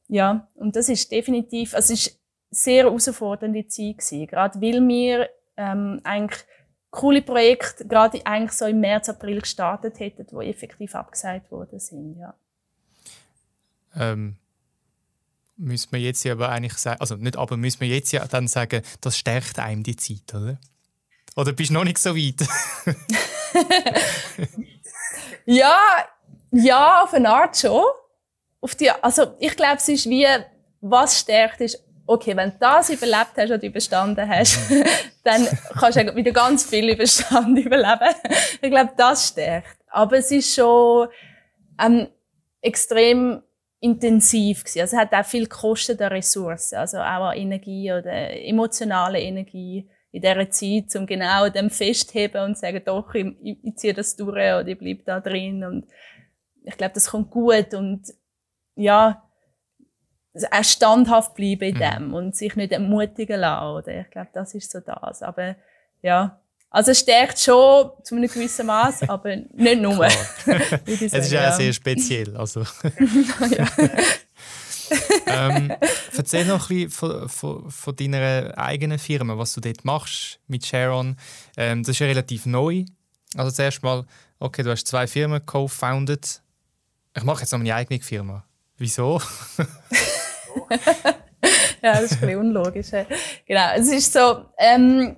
Ja, 0.07 0.47
und 0.55 0.75
das 0.75 0.89
ist 0.89 1.11
definitiv, 1.11 1.73
also 1.73 1.93
es 1.93 2.07
ist 2.07 2.21
sehr 2.49 2.83
herausfordernde 2.83 3.67
Zeit 3.67 3.99
gewesen, 3.99 4.27
gerade 4.27 4.61
weil 4.61 4.85
wir 4.87 5.29
ähm, 5.55 6.01
eigentlich 6.03 6.43
coole 6.91 7.21
Projekte 7.21 7.87
gerade 7.87 8.23
eigentlich 8.25 8.51
so 8.51 8.65
im 8.65 8.81
März, 8.81 9.09
April 9.09 9.41
gestartet 9.41 9.99
hätten, 9.99 10.27
die 10.27 10.49
effektiv 10.49 10.93
abgesagt 10.93 11.49
worden 11.51 11.79
sind, 11.79 12.17
ja. 12.19 12.33
Ähm, 13.95 14.37
müssen 15.57 15.91
wir 15.91 15.99
jetzt 15.99 16.23
ja 16.23 16.33
aber 16.33 16.49
eigentlich 16.49 16.73
sagen, 16.73 16.99
also 16.99 17.15
nicht 17.15 17.37
aber, 17.37 17.57
müssen 17.57 17.79
wir 17.81 17.87
jetzt 17.87 18.11
ja 18.11 18.25
dann 18.27 18.47
sagen, 18.47 18.83
das 18.99 19.17
stärkt 19.17 19.59
einem 19.59 19.83
die 19.83 19.95
Zeit, 19.95 20.33
oder? 20.33 20.59
Oder 21.35 21.53
bist 21.53 21.69
du 21.69 21.75
noch 21.75 21.85
nicht 21.85 21.97
so 21.97 22.15
weit? 22.15 22.45
ja, 25.45 25.77
ja, 26.51 27.03
auf 27.03 27.13
eine 27.13 27.29
Art 27.29 27.57
schon. 27.57 27.85
Auf 28.59 28.75
die, 28.75 28.91
also 28.91 29.35
ich 29.39 29.55
glaube, 29.55 29.77
es 29.77 29.87
ist 29.87 30.09
wie, 30.09 30.27
was 30.81 31.19
stärkt 31.19 31.61
ist, 31.61 31.81
okay, 32.11 32.35
wenn 32.35 32.51
du 32.51 32.57
das 32.59 32.89
überlebt 32.89 33.31
hast 33.37 33.51
oder 33.51 33.63
überstanden 33.63 34.27
hast, 34.27 34.59
dann 35.23 35.47
kannst 35.79 35.97
du 35.97 36.15
wieder 36.15 36.31
ganz 36.31 36.65
viel 36.65 36.89
Überstand 36.89 37.57
überleben. 37.65 38.15
ich 38.61 38.69
glaube, 38.69 38.91
das 38.97 39.29
stärkt. 39.29 39.77
Aber 39.87 40.17
es 40.17 40.31
ist 40.31 40.53
schon 40.53 41.07
ähm, 41.79 42.07
extrem 42.61 43.41
intensiv 43.79 44.63
gewesen. 44.63 44.81
Also 44.81 44.95
es 44.95 45.01
hat 45.01 45.13
auch 45.13 45.25
viel 45.25 45.43
gekostet 45.43 46.01
an 46.01 46.11
Ressourcen, 46.11 46.77
also 46.77 46.97
auch 46.97 47.29
an 47.29 47.37
Energie 47.37 47.91
oder 47.91 48.29
emotionale 48.45 49.19
Energie 49.19 49.89
in 50.11 50.21
dieser 50.21 50.49
Zeit, 50.49 50.95
um 50.95 51.05
genau 51.05 51.49
dem 51.49 51.69
festheben 51.69 52.43
und 52.43 52.57
sagen, 52.57 52.81
doch, 52.85 53.13
ich, 53.15 53.33
ich 53.41 53.75
ziehe 53.77 53.93
das 53.93 54.15
durch 54.15 54.35
oder 54.35 54.67
ich 54.67 54.77
bleibe 54.77 55.03
da 55.03 55.19
drin 55.19 55.63
und 55.63 55.87
ich 56.63 56.77
glaube, 56.77 56.93
das 56.93 57.09
kommt 57.09 57.31
gut 57.31 57.73
und 57.73 58.03
ja, 58.75 59.23
auch 60.51 60.63
standhaft 60.63 61.35
bleiben 61.35 61.63
in 61.63 61.75
mhm. 61.75 61.79
dem 61.79 62.13
und 62.13 62.35
sich 62.35 62.55
nicht 62.55 62.71
entmutigen 62.71 63.39
lassen, 63.41 63.67
oder? 63.67 64.01
Ich 64.01 64.09
glaube, 64.09 64.29
das 64.33 64.53
ist 64.53 64.71
so 64.71 64.79
das. 64.79 65.21
Aber 65.21 65.55
ja, 66.01 66.39
also 66.69 66.91
es 66.91 66.99
stärkt 66.99 67.37
schon 67.37 67.91
zu 68.01 68.15
einem 68.15 68.29
gewissen 68.29 68.65
Maß, 68.65 69.03
aber 69.09 69.35
nicht 69.35 69.81
nur. 69.81 70.05
es 70.85 71.01
ist 71.01 71.31
ja, 71.31 71.51
sehr 71.51 71.73
speziell. 71.73 72.35
Also. 72.37 72.61
ähm, 75.27 75.73
erzähl 76.15 76.45
noch 76.45 76.69
ein 76.69 76.85
bisschen 76.85 76.89
von, 76.91 77.27
von, 77.27 77.69
von, 77.69 77.95
deiner 77.95 78.57
eigenen 78.57 78.99
Firma, 78.99 79.37
was 79.37 79.53
du 79.53 79.59
dort 79.59 79.83
machst 79.83 80.39
mit 80.47 80.65
Sharon. 80.65 81.17
Ähm, 81.57 81.83
das 81.83 81.89
ist 81.89 81.99
ja 81.99 82.07
relativ 82.07 82.45
neu. 82.45 82.85
Also 83.35 83.51
zuerst 83.51 83.83
mal, 83.83 84.05
okay, 84.39 84.63
du 84.63 84.71
hast 84.71 84.87
zwei 84.87 85.07
Firmen 85.07 85.45
co-founded. 85.45 86.41
Ich 87.17 87.23
mache 87.23 87.41
jetzt 87.41 87.51
noch 87.51 87.59
meine 87.59 87.75
eigene 87.75 87.99
Firma. 88.01 88.45
Wieso? 88.77 89.21
ja, 91.81 91.93
das 91.93 92.03
ist 92.03 92.13
ein 92.13 92.19
bisschen 92.21 92.39
unlogisch. 92.39 92.91
Genau, 93.45 93.73
es 93.75 93.91
ist 93.91 94.13
so, 94.13 94.45
ähm, 94.57 95.17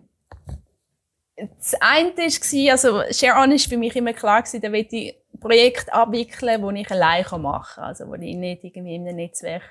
das 1.36 1.74
eine 1.80 2.16
war, 2.16 2.72
also 2.72 3.02
Share 3.12 3.42
On 3.42 3.52
ist 3.52 3.68
für 3.68 3.78
mich 3.78 3.96
immer 3.96 4.14
klar 4.14 4.42
gewesen, 4.42 4.62
da 4.62 4.72
will 4.72 4.88
ich 4.90 5.16
Projekte 5.40 5.94
abwickeln, 5.94 6.76
die 6.76 6.82
ich 6.82 6.92
allein 6.92 7.26
machen 7.42 7.76
kann. 7.76 7.84
Also, 7.86 8.08
wo 8.08 8.14
ich 8.14 8.36
nicht 8.36 8.64
irgendwie 8.64 8.96
in 8.96 9.08
einem 9.08 9.18
Netzwerk 9.18 9.64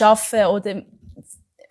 arbeite 0.00 0.48
oder 0.48 0.82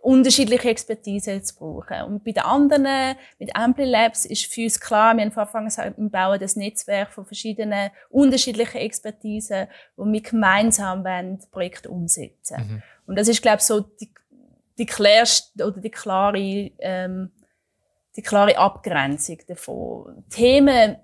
unterschiedliche 0.01 0.69
Expertise 0.69 1.41
zu 1.41 1.55
brauchen. 1.55 2.03
Und 2.03 2.23
bei 2.23 2.31
den 2.31 2.43
anderen, 2.43 3.15
mit 3.39 3.55
Ampli 3.55 3.85
Labs, 3.85 4.25
ist 4.25 4.45
für 4.45 4.61
uns 4.61 4.79
klar, 4.79 5.15
wir 5.15 5.23
haben 5.23 5.31
von 5.31 5.43
Anfang 5.43 5.67
an 5.77 5.93
wir 5.97 6.09
bauen 6.09 6.39
das 6.39 6.55
Netzwerk 6.55 7.11
von 7.11 7.25
verschiedenen 7.25 7.89
unterschiedlichen 8.09 8.77
Expertisen, 8.77 9.67
wo 9.95 10.05
wir 10.05 10.21
gemeinsam 10.21 11.03
wollen, 11.03 11.39
Projekte 11.51 11.89
umsetzen. 11.89 12.57
Mhm. 12.57 12.83
Und 13.07 13.17
das 13.17 13.27
ist, 13.27 13.41
glaube 13.41 13.57
ich, 13.57 13.63
so 13.63 13.79
die, 13.79 14.11
die 14.77 14.85
klärste 14.85 15.65
oder 15.65 15.79
die 15.79 15.91
klare 15.91 16.71
ähm, 16.79 17.31
die 18.15 18.21
klare 18.21 18.57
Abgrenzung 18.57 19.37
davon. 19.47 20.23
Themen 20.29 20.97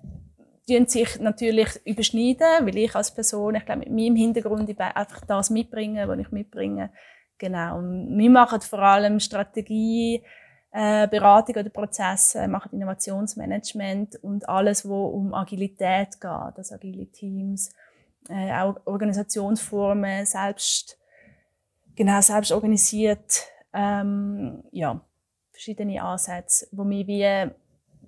die 0.68 0.84
sich 0.86 1.18
natürlich 1.18 1.68
überschneiden, 1.84 2.66
weil 2.66 2.78
ich 2.78 2.94
als 2.94 3.12
Person, 3.12 3.56
ich 3.56 3.64
glaube, 3.64 3.80
mit 3.80 3.90
meinem 3.90 4.16
Hintergrund 4.16 4.80
einfach 4.80 5.20
das 5.26 5.50
mitbringe, 5.50 6.06
was 6.06 6.18
ich 6.18 6.30
mitbringe. 6.30 6.90
Genau. 7.38 7.78
Und 7.78 8.16
wir 8.16 8.30
machen 8.30 8.60
vor 8.60 8.78
allem 8.78 9.18
Strategie, 9.18 10.22
äh, 10.70 11.08
Beratung 11.08 11.56
oder 11.56 11.68
Prozesse, 11.68 12.46
machen 12.46 12.72
Innovationsmanagement 12.72 14.22
und 14.22 14.48
alles, 14.48 14.88
wo 14.88 15.06
um 15.06 15.34
Agilität 15.34 16.20
geht, 16.20 16.24
also 16.56 16.74
agile 16.76 17.06
Teams, 17.06 17.74
äh, 18.28 18.52
auch 18.52 18.76
Organisationsformen, 18.84 20.24
selbst 20.24 20.96
genau 21.96 22.20
selbst 22.20 22.52
organisiert. 22.52 23.44
Ähm, 23.72 24.64
ja, 24.70 25.00
verschiedene 25.50 26.02
Ansätze, 26.02 26.66
wo 26.72 26.88
wir 26.88 27.06
wie 27.06 27.50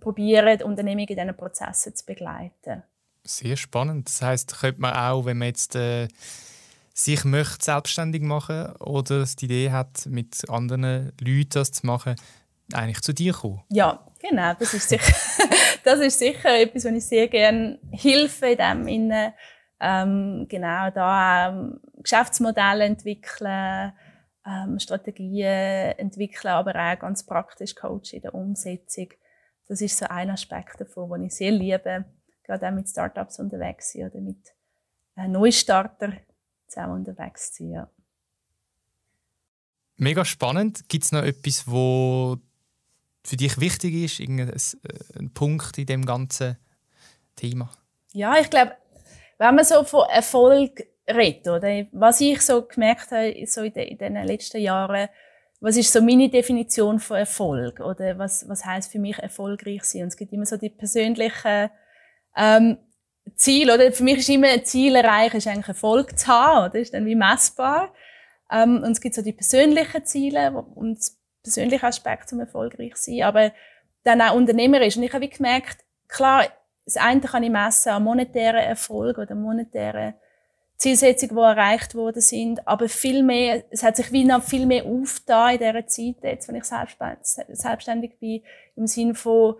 probieren, 0.01 0.62
Unternehmungen 0.62 1.09
in 1.09 1.16
diesen 1.16 1.37
Prozessen 1.37 1.94
zu 1.94 2.05
begleiten. 2.05 2.83
Sehr 3.25 3.57
spannend. 3.57 4.09
Das 4.09 4.20
heißt, 4.20 4.61
könnte 4.61 4.81
man 4.81 4.92
auch, 4.92 5.25
wenn 5.25 5.38
man 5.38 5.49
jetzt 5.49 5.75
äh, 5.77 6.09
sich 6.92 7.25
möchte 7.25 7.64
selbstständig 7.64 8.23
machen 8.23 8.77
oder 8.77 9.25
die 9.25 9.44
Idee 9.47 9.70
hat, 9.70 10.07
mit 10.07 10.49
anderen 10.49 11.12
Leuten 11.20 11.49
das 11.51 11.73
zu 11.73 11.87
machen, 11.87 12.16
eigentlich 12.73 13.01
zu 13.01 13.12
dir 13.12 13.33
kommen? 13.33 13.62
Ja, 13.70 14.07
genau. 14.20 14.53
Das 14.59 14.75
ist 14.75 14.88
sicher, 14.88 15.14
das 15.85 16.01
ist 16.01 16.18
sicher 16.18 16.61
etwas, 16.61 16.85
was 16.85 16.92
ich 16.92 17.07
sehr 17.07 17.29
gerne 17.29 17.79
helfe 17.92 18.47
in 18.49 18.59
dem 18.59 18.88
Innen. 18.88 19.33
Ähm, 19.81 20.47
genau 20.49 20.90
da 20.90 21.49
ähm, 21.49 21.81
Geschäftsmodelle 22.05 22.85
entwickeln, 22.85 23.93
ähm, 24.47 24.79
Strategien 24.79 25.99
entwickeln, 25.99 26.53
aber 26.53 26.75
auch 26.75 26.99
ganz 26.99 27.25
praktisch 27.25 27.75
Coach 27.75 28.12
in 28.12 28.23
der 28.23 28.35
Umsetzung. 28.35 29.09
Das 29.67 29.81
ist 29.81 29.99
so 29.99 30.07
ein 30.09 30.31
Aspekt 30.31 30.81
davon, 30.81 31.11
den 31.11 31.27
ich 31.27 31.35
sehr 31.35 31.51
liebe, 31.51 32.05
gerade 32.45 32.69
auch 32.69 32.73
mit 32.73 32.88
Startups 32.88 33.38
unterwegs 33.38 33.93
sind 33.93 34.11
oder 34.11 34.21
mit 34.21 34.55
äh, 35.17 35.27
Neustarter 35.27 36.12
zusammen 36.69 37.07
unterwegs 37.07 37.53
zu 37.53 37.64
sein. 37.64 37.73
Ja. 37.73 37.90
Mega 39.97 40.25
spannend. 40.25 40.88
Gibt 40.88 41.05
es 41.05 41.12
noch 41.12 41.23
etwas, 41.23 41.67
wo 41.67 42.37
für 43.25 43.37
dich 43.37 43.59
wichtig 43.59 43.95
ist, 43.95 44.21
irgendein 44.21 44.51
äh, 44.51 45.29
Punkt 45.33 45.79
in 45.79 45.87
dem 45.87 46.05
ganzen 46.05 46.59
Thema? 47.37 47.71
Ja, 48.12 48.38
ich 48.38 48.51
glaube, 48.51 48.77
wenn 49.38 49.55
man 49.55 49.64
so 49.64 49.83
von 49.85 50.09
Erfolg 50.11 50.85
redet, 51.09 51.49
oder 51.49 51.87
was 51.93 52.21
ich 52.21 52.40
so 52.40 52.62
gemerkt 52.62 53.11
habe 53.11 53.35
so 53.47 53.62
in, 53.62 53.73
den, 53.73 53.88
in 53.88 53.99
den 53.99 54.27
letzten 54.27 54.61
Jahren, 54.61 55.09
was 55.61 55.77
ist 55.77 55.93
so 55.93 56.03
meine 56.03 56.29
Definition 56.29 56.99
von 56.99 57.19
Erfolg 57.19 57.81
oder 57.81 58.19
was 58.19 58.47
was 58.49 58.64
heißt 58.64 58.93
für 58.93 58.99
mich 58.99 59.19
erfolgreich 59.19 59.85
sein? 59.85 60.03
Und 60.03 60.09
es 60.09 60.17
gibt 60.17 60.33
immer 60.33 60.47
so 60.47 60.57
die 60.57 60.69
persönlichen 60.71 61.71
ähm, 62.37 62.79
Ziele, 63.37 63.75
oder? 63.75 63.93
Für 63.93 64.05
mich 64.05 64.19
ist 64.19 64.29
immer 64.29 64.49
ein 64.49 64.64
Ziel 64.64 64.95
erreichen, 64.95 65.38
ist 65.38 65.47
eigentlich 65.47 65.69
Erfolg 65.69 66.19
zu 66.19 66.27
haben, 66.27 66.71
oder? 66.71 66.79
Ist 66.79 66.93
dann 66.93 67.07
wie 67.07 67.14
messbar. 67.14 67.95
Ähm, 68.51 68.83
und 68.85 68.93
es 68.93 69.01
gibt 69.01 69.14
so 69.14 69.23
die 69.23 69.33
persönlichen 69.33 70.05
Ziele 70.05 70.53
und 70.53 70.99
persönliche 71.43 71.87
Aspekt 71.87 72.29
zum 72.29 72.40
erfolgreich 72.40 72.97
sein, 72.97 73.23
aber 73.23 73.53
dann 74.03 74.21
auch 74.21 74.35
unternehmerisch. 74.35 74.97
Und 74.97 75.03
ich 75.03 75.12
habe 75.12 75.25
wie 75.25 75.31
gemerkt, 75.31 75.79
klar, 76.09 76.47
das 76.85 76.97
eine 76.97 77.21
kann 77.21 77.43
ich 77.43 77.51
messen 77.51 77.93
an 77.93 78.03
monetären 78.05 78.61
Erfolg 78.61 79.17
oder 79.19 79.35
monetären 79.35 80.14
Zielsetzungen, 80.77 81.37
die 81.37 81.43
erreicht 81.43 81.95
worden 81.95 82.21
sind, 82.21 82.67
aber 82.67 82.89
viel 82.89 83.23
mehr, 83.23 83.65
es 83.71 83.83
hat 83.83 83.97
sich 83.97 84.11
wie 84.13 84.25
noch 84.25 84.43
viel 84.43 84.67
mehr 84.67 84.85
aufgetan 84.85 85.53
in 85.53 85.59
dieser 85.59 85.87
Zeit, 85.87 86.17
jetzt, 86.23 86.49
wenn 86.49 86.57
ich 86.57 86.65
selbstständig 86.65 88.19
bin, 88.19 88.43
im 88.77 88.87
Sinne 88.87 89.15
von, 89.15 89.55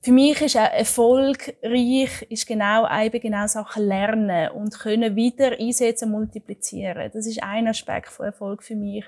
für 0.00 0.12
mich 0.12 0.40
ist 0.40 0.56
auch 0.56 0.72
erfolgreich, 0.72 2.22
ist 2.28 2.46
genau 2.46 2.86
eben 3.00 3.20
genau 3.20 3.46
Sachen 3.46 3.86
lernen 3.86 4.50
und 4.50 4.78
können 4.78 5.16
wieder 5.16 5.58
einsetzen, 5.58 6.10
multiplizieren. 6.10 7.10
Das 7.12 7.26
ist 7.26 7.42
ein 7.42 7.66
Aspekt 7.66 8.08
von 8.08 8.26
Erfolg 8.26 8.62
für 8.62 8.76
mich. 8.76 9.04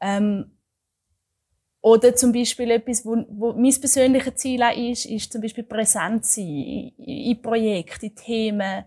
Ähm, 0.00 0.58
oder 1.80 2.16
zum 2.16 2.32
Beispiel 2.32 2.72
etwas, 2.72 3.06
wo, 3.06 3.24
wo 3.28 3.52
mein 3.52 3.80
persönliches 3.80 4.34
Ziel 4.34 4.62
auch 4.62 4.76
ist, 4.76 5.06
ist 5.06 5.32
zum 5.32 5.40
Beispiel 5.40 5.64
präsent 5.64 6.26
sein 6.26 6.44
in, 6.44 6.92
in 6.98 7.40
Projekten, 7.40 8.06
in 8.06 8.16
Themen, 8.16 8.84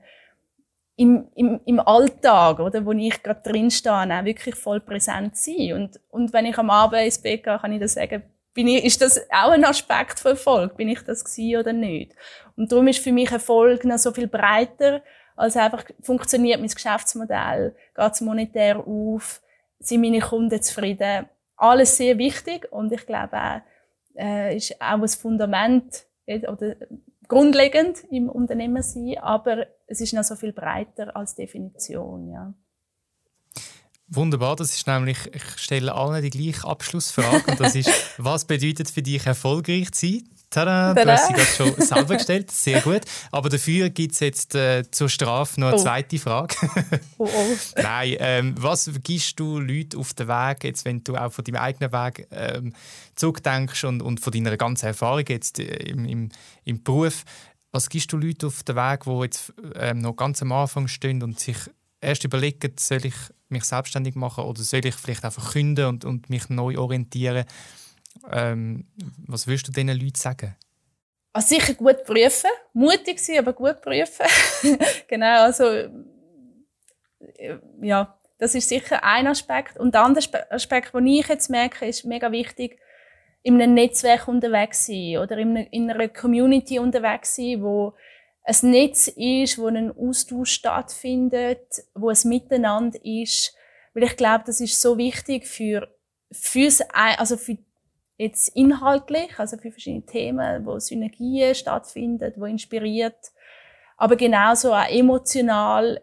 im, 0.95 1.27
im, 1.35 1.59
im 1.65 1.79
Alltag, 1.79 2.59
oder, 2.59 2.85
wo 2.85 2.91
ich 2.91 3.23
gerade 3.23 3.41
drin 3.41 3.71
stehe, 3.71 3.93
auch 3.93 4.25
wirklich 4.25 4.55
voll 4.55 4.79
präsent 4.79 5.35
sein. 5.37 5.73
Und, 5.73 5.99
und 6.09 6.33
wenn 6.33 6.45
ich 6.45 6.57
am 6.57 6.69
Abend 6.69 7.01
ins 7.01 7.21
Bett 7.21 7.43
gehe, 7.43 7.57
kann 7.57 7.71
ich 7.71 7.79
das 7.79 7.93
sagen, 7.93 8.23
bin 8.53 8.67
ich, 8.67 8.83
ist 8.83 9.01
das 9.01 9.19
auch 9.31 9.51
ein 9.51 9.63
Aspekt 9.63 10.19
von 10.19 10.31
Erfolg? 10.31 10.75
Bin 10.75 10.89
ich 10.89 11.01
das 11.03 11.23
gewesen 11.23 11.59
oder 11.59 11.73
nicht? 11.73 12.13
Und 12.57 12.71
darum 12.71 12.87
ist 12.87 12.99
für 12.99 13.13
mich 13.13 13.31
Erfolg 13.31 13.85
noch 13.85 13.97
so 13.97 14.11
viel 14.11 14.27
breiter, 14.27 15.01
als 15.35 15.55
einfach 15.55 15.85
funktioniert 16.01 16.59
mein 16.59 16.69
Geschäftsmodell, 16.69 17.75
geht 17.95 18.11
es 18.11 18.21
monetär 18.21 18.85
auf, 18.85 19.41
sind 19.79 20.01
meine 20.01 20.19
Kunden 20.19 20.61
zufrieden 20.61 21.27
alles 21.61 21.95
sehr 21.95 22.17
wichtig 22.17 22.71
und 22.71 22.91
ich 22.91 23.05
glaube 23.05 23.37
auch, 23.37 23.61
äh, 24.17 24.57
ist 24.57 24.81
auch 24.81 25.01
ein 25.01 25.07
Fundament 25.07 26.05
oder 26.27 26.75
grundlegend 27.27 28.03
im 28.09 28.29
Unternehmen 28.29 28.81
sein, 28.81 29.17
aber 29.21 29.67
es 29.91 29.99
ist 29.99 30.13
noch 30.13 30.23
so 30.23 30.35
viel 30.35 30.53
breiter 30.53 31.15
als 31.15 31.35
Definition, 31.35 32.31
ja. 32.31 32.53
Wunderbar, 34.07 34.55
das 34.55 34.73
ist 34.73 34.87
nämlich, 34.87 35.17
ich 35.33 35.43
stelle 35.57 35.93
allen 35.93 36.21
die 36.21 36.29
gleiche 36.29 36.67
Abschlussfrage 36.67 37.49
und 37.49 37.59
das 37.59 37.75
ist, 37.75 37.89
was 38.17 38.45
bedeutet 38.45 38.89
für 38.89 39.01
dich 39.01 39.25
erfolgreich 39.25 39.91
zu 39.91 40.07
sein? 40.07 40.29
Tada, 40.49 40.93
Tada. 40.93 41.05
du 41.05 41.11
hast 41.11 41.27
sie 41.27 41.33
gerade 41.33 41.75
schon 41.75 41.81
selber 41.87 42.15
gestellt, 42.17 42.51
sehr 42.51 42.81
gut. 42.81 43.03
Aber 43.31 43.47
dafür 43.47 43.89
gibt 43.89 44.13
es 44.13 44.19
jetzt 44.19 44.53
äh, 44.53 44.83
zur 44.91 45.07
Strafe 45.07 45.61
noch 45.61 45.67
eine 45.67 45.77
oh. 45.77 45.81
zweite 45.81 46.19
Frage. 46.19 46.55
oh, 47.17 47.29
oh. 47.33 47.57
Nein, 47.81 48.17
ähm, 48.19 48.55
was 48.57 48.91
gibst 49.01 49.39
du 49.39 49.59
Leuten 49.59 49.97
auf 49.97 50.13
den 50.13 50.27
Weg, 50.27 50.65
jetzt, 50.65 50.83
wenn 50.83 51.05
du 51.05 51.15
auch 51.15 51.31
von 51.31 51.45
deinem 51.45 51.61
eigenen 51.61 51.93
Weg 51.93 52.27
ähm, 52.31 52.73
zurückdenkst 53.15 53.85
und, 53.85 54.01
und 54.01 54.19
von 54.19 54.33
deiner 54.33 54.57
ganzen 54.57 54.87
Erfahrung 54.87 55.23
jetzt 55.29 55.57
äh, 55.59 55.63
im, 55.63 56.03
im, 56.03 56.29
im 56.65 56.83
Beruf, 56.83 57.23
was 57.71 57.89
gibst 57.89 58.11
du 58.11 58.17
Leuten 58.17 58.47
auf 58.47 58.63
den 58.63 58.75
Weg, 58.75 59.03
die 59.05 59.23
jetzt 59.23 59.53
ähm, 59.75 59.99
noch 59.99 60.15
ganz 60.15 60.41
am 60.41 60.51
Anfang 60.51 60.87
stehen 60.87 61.23
und 61.23 61.39
sich 61.39 61.57
erst 62.01 62.23
überlegen, 62.23 62.73
soll 62.77 63.05
ich 63.05 63.15
mich 63.49 63.63
selbstständig 63.63 64.15
machen 64.15 64.43
oder 64.43 64.61
soll 64.61 64.85
ich 64.85 64.95
vielleicht 64.95 65.23
einfach 65.23 65.53
künden 65.53 65.85
und, 65.85 66.05
und 66.05 66.29
mich 66.29 66.49
neu 66.49 66.77
orientieren? 66.77 67.45
Ähm, 68.31 68.87
was 69.25 69.47
würdest 69.47 69.67
du 69.67 69.71
diesen 69.71 69.89
Leuten 69.89 70.15
sagen? 70.15 70.55
Also 71.33 71.55
sicher 71.55 71.73
gut 71.75 72.03
prüfen, 72.03 72.49
mutig 72.73 73.19
sein, 73.19 73.39
aber 73.39 73.53
gut 73.53 73.81
prüfen. 73.81 74.25
genau, 75.07 75.43
also 75.43 75.63
äh, 75.63 77.57
ja, 77.81 78.17
das 78.37 78.55
ist 78.55 78.67
sicher 78.67 79.03
ein 79.03 79.27
Aspekt. 79.27 79.77
Und 79.77 79.93
der 79.93 80.03
andere 80.03 80.25
Aspekt, 80.49 80.93
den 80.93 81.07
ich 81.07 81.27
jetzt 81.27 81.49
merke, 81.49 81.85
ist 81.85 82.03
mega 82.05 82.31
wichtig, 82.31 82.79
in 83.43 83.61
einem 83.61 83.73
Netzwerk 83.73 84.27
unterwegs 84.27 84.85
sein 84.85 85.17
oder 85.17 85.37
in 85.37 85.89
einer 85.89 86.07
Community 86.09 86.79
unterwegs 86.79 87.35
sein, 87.35 87.61
wo 87.61 87.93
ein 88.43 88.55
Netz 88.71 89.07
ist, 89.07 89.57
wo 89.57 89.67
ein 89.67 89.91
Austausch 89.91 90.51
stattfindet, 90.51 91.83
wo 91.93 92.09
es 92.09 92.25
Miteinander 92.25 92.99
ist. 93.03 93.55
Weil 93.93 94.03
ich 94.03 94.15
glaube, 94.15 94.43
das 94.45 94.61
ist 94.61 94.79
so 94.79 94.97
wichtig 94.97 95.47
für, 95.47 95.87
fürs, 96.31 96.81
also 96.91 97.37
für 97.37 97.57
jetzt 98.17 98.55
inhaltlich, 98.55 99.37
also 99.39 99.57
für 99.57 99.71
verschiedene 99.71 100.05
Themen, 100.05 100.65
wo 100.65 100.79
Synergien 100.79 101.55
stattfinden, 101.55 102.33
wo 102.37 102.45
inspiriert, 102.45 103.31
aber 103.97 104.15
genauso 104.15 104.73
auch 104.73 104.87
emotional 104.89 106.01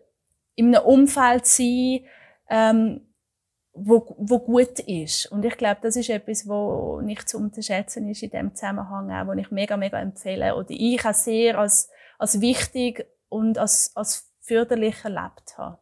in 0.56 0.74
einem 0.74 0.84
Umfeld 0.84 1.46
sein, 1.46 2.00
ähm, 2.50 3.07
wo, 3.84 4.14
wo 4.18 4.38
gut 4.38 4.78
ist. 4.80 5.26
Und 5.26 5.44
ich 5.44 5.56
glaube, 5.56 5.80
das 5.82 5.96
ist 5.96 6.10
etwas, 6.10 6.46
wo 6.46 7.00
nicht 7.00 7.28
zu 7.28 7.38
unterschätzen 7.38 8.08
ist 8.08 8.22
in 8.22 8.30
dem 8.30 8.54
Zusammenhang, 8.54 9.10
auch, 9.10 9.26
wo 9.26 9.32
ich 9.32 9.50
mega, 9.50 9.76
mega 9.76 10.00
empfehle 10.00 10.54
oder 10.54 10.70
ich 10.70 11.04
auch 11.04 11.14
sehr 11.14 11.58
als, 11.58 11.88
als 12.18 12.40
wichtig 12.40 13.06
und 13.28 13.58
als, 13.58 13.92
als 13.94 14.30
förderlich 14.40 14.96
erlebt 15.04 15.56
habe. 15.56 15.78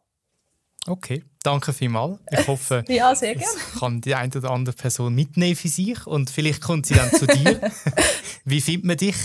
Okay, 0.87 1.23
danke 1.43 1.73
vielmals. 1.73 2.19
Ich 2.31 2.47
hoffe, 2.47 2.83
ja, 2.87 3.13
sehr 3.13 3.35
gerne. 3.35 3.51
kann 3.77 4.01
die 4.01 4.15
eine 4.15 4.33
oder 4.33 4.51
andere 4.51 4.75
Person 4.75 5.13
mitnehmen 5.13 5.55
für 5.55 5.67
sich 5.67 6.05
und 6.07 6.29
vielleicht 6.29 6.61
kommt 6.61 6.85
sie 6.85 6.93
dann 6.93 7.11
zu 7.11 7.27
dir. 7.27 7.59
Wie 8.45 8.61
findet 8.61 8.85
man 8.85 8.97
dich? 8.97 9.17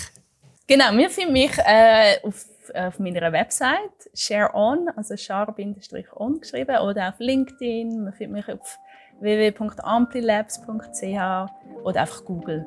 Genau, 0.66 0.96
wir 0.96 1.10
finden 1.10 1.32
mich 1.32 1.56
äh, 1.58 2.18
auf, 2.22 2.46
auf 2.74 2.98
meiner 2.98 3.32
Website 3.32 4.10
ShareOn, 4.14 4.88
also 4.96 5.16
share-on 5.16 6.40
geschrieben, 6.40 6.78
oder 6.78 7.08
auf 7.08 7.18
LinkedIn. 7.18 8.04
Man 8.04 8.12
findet 8.12 8.46
mich 8.46 8.54
auf 8.54 8.78
www.amplilabs.ch 9.20 11.84
oder 11.84 12.00
einfach 12.00 12.24
Google. 12.24 12.66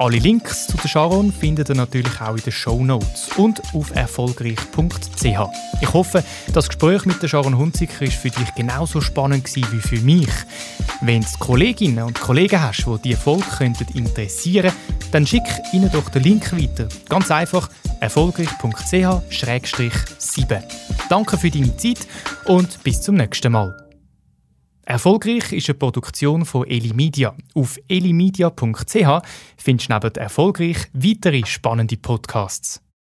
Alle 0.00 0.18
Links 0.18 0.66
zu 0.66 0.76
der 0.78 0.88
Sharon 0.88 1.30
findet 1.30 1.68
ihr 1.68 1.74
natürlich 1.74 2.22
auch 2.22 2.34
in 2.34 2.42
den 2.42 2.54
Show 2.54 2.82
Notes 2.82 3.28
und 3.36 3.60
auf 3.74 3.94
erfolgreich.ch. 3.94 5.24
Ich 5.82 5.92
hoffe, 5.92 6.24
das 6.54 6.68
Gespräch 6.68 7.04
mit 7.04 7.22
der 7.22 7.28
Sharon 7.28 7.58
Hunziker 7.58 8.06
ist 8.06 8.14
für 8.14 8.30
dich 8.30 8.54
genauso 8.54 9.02
spannend 9.02 9.44
gewesen 9.44 9.68
wie 9.72 9.80
für 9.80 10.00
mich. 10.00 10.30
Wenn 11.02 11.20
du 11.20 11.28
Kolleginnen 11.38 12.02
und 12.02 12.18
Kollegen 12.18 12.62
hast, 12.62 12.86
die 12.86 13.10
diese 13.10 13.20
Folge 13.20 13.44
interessieren 13.92 14.72
könnten, 14.72 15.12
dann 15.12 15.26
schick 15.26 15.44
ihnen 15.74 15.92
doch 15.92 16.08
den 16.08 16.22
Link 16.22 16.50
weiter. 16.50 16.88
Ganz 17.10 17.30
einfach 17.30 17.68
erfolgreich.ch-7. 18.00 20.62
Danke 21.10 21.36
für 21.36 21.50
deine 21.50 21.76
Zeit 21.76 22.06
und 22.46 22.82
bis 22.82 23.02
zum 23.02 23.16
nächsten 23.16 23.52
Mal. 23.52 23.89
Erfolgreich 24.90 25.52
ist 25.52 25.68
eine 25.68 25.78
Produktion 25.78 26.44
von 26.44 26.66
Elimedia. 26.66 27.36
Auf 27.54 27.78
elimedia.ch 27.86 29.22
findest 29.56 29.88
du 29.88 29.94
neben 29.94 30.14
erfolgreich 30.16 30.78
weitere 30.92 31.46
spannende 31.46 31.96
Podcasts. 31.96 32.82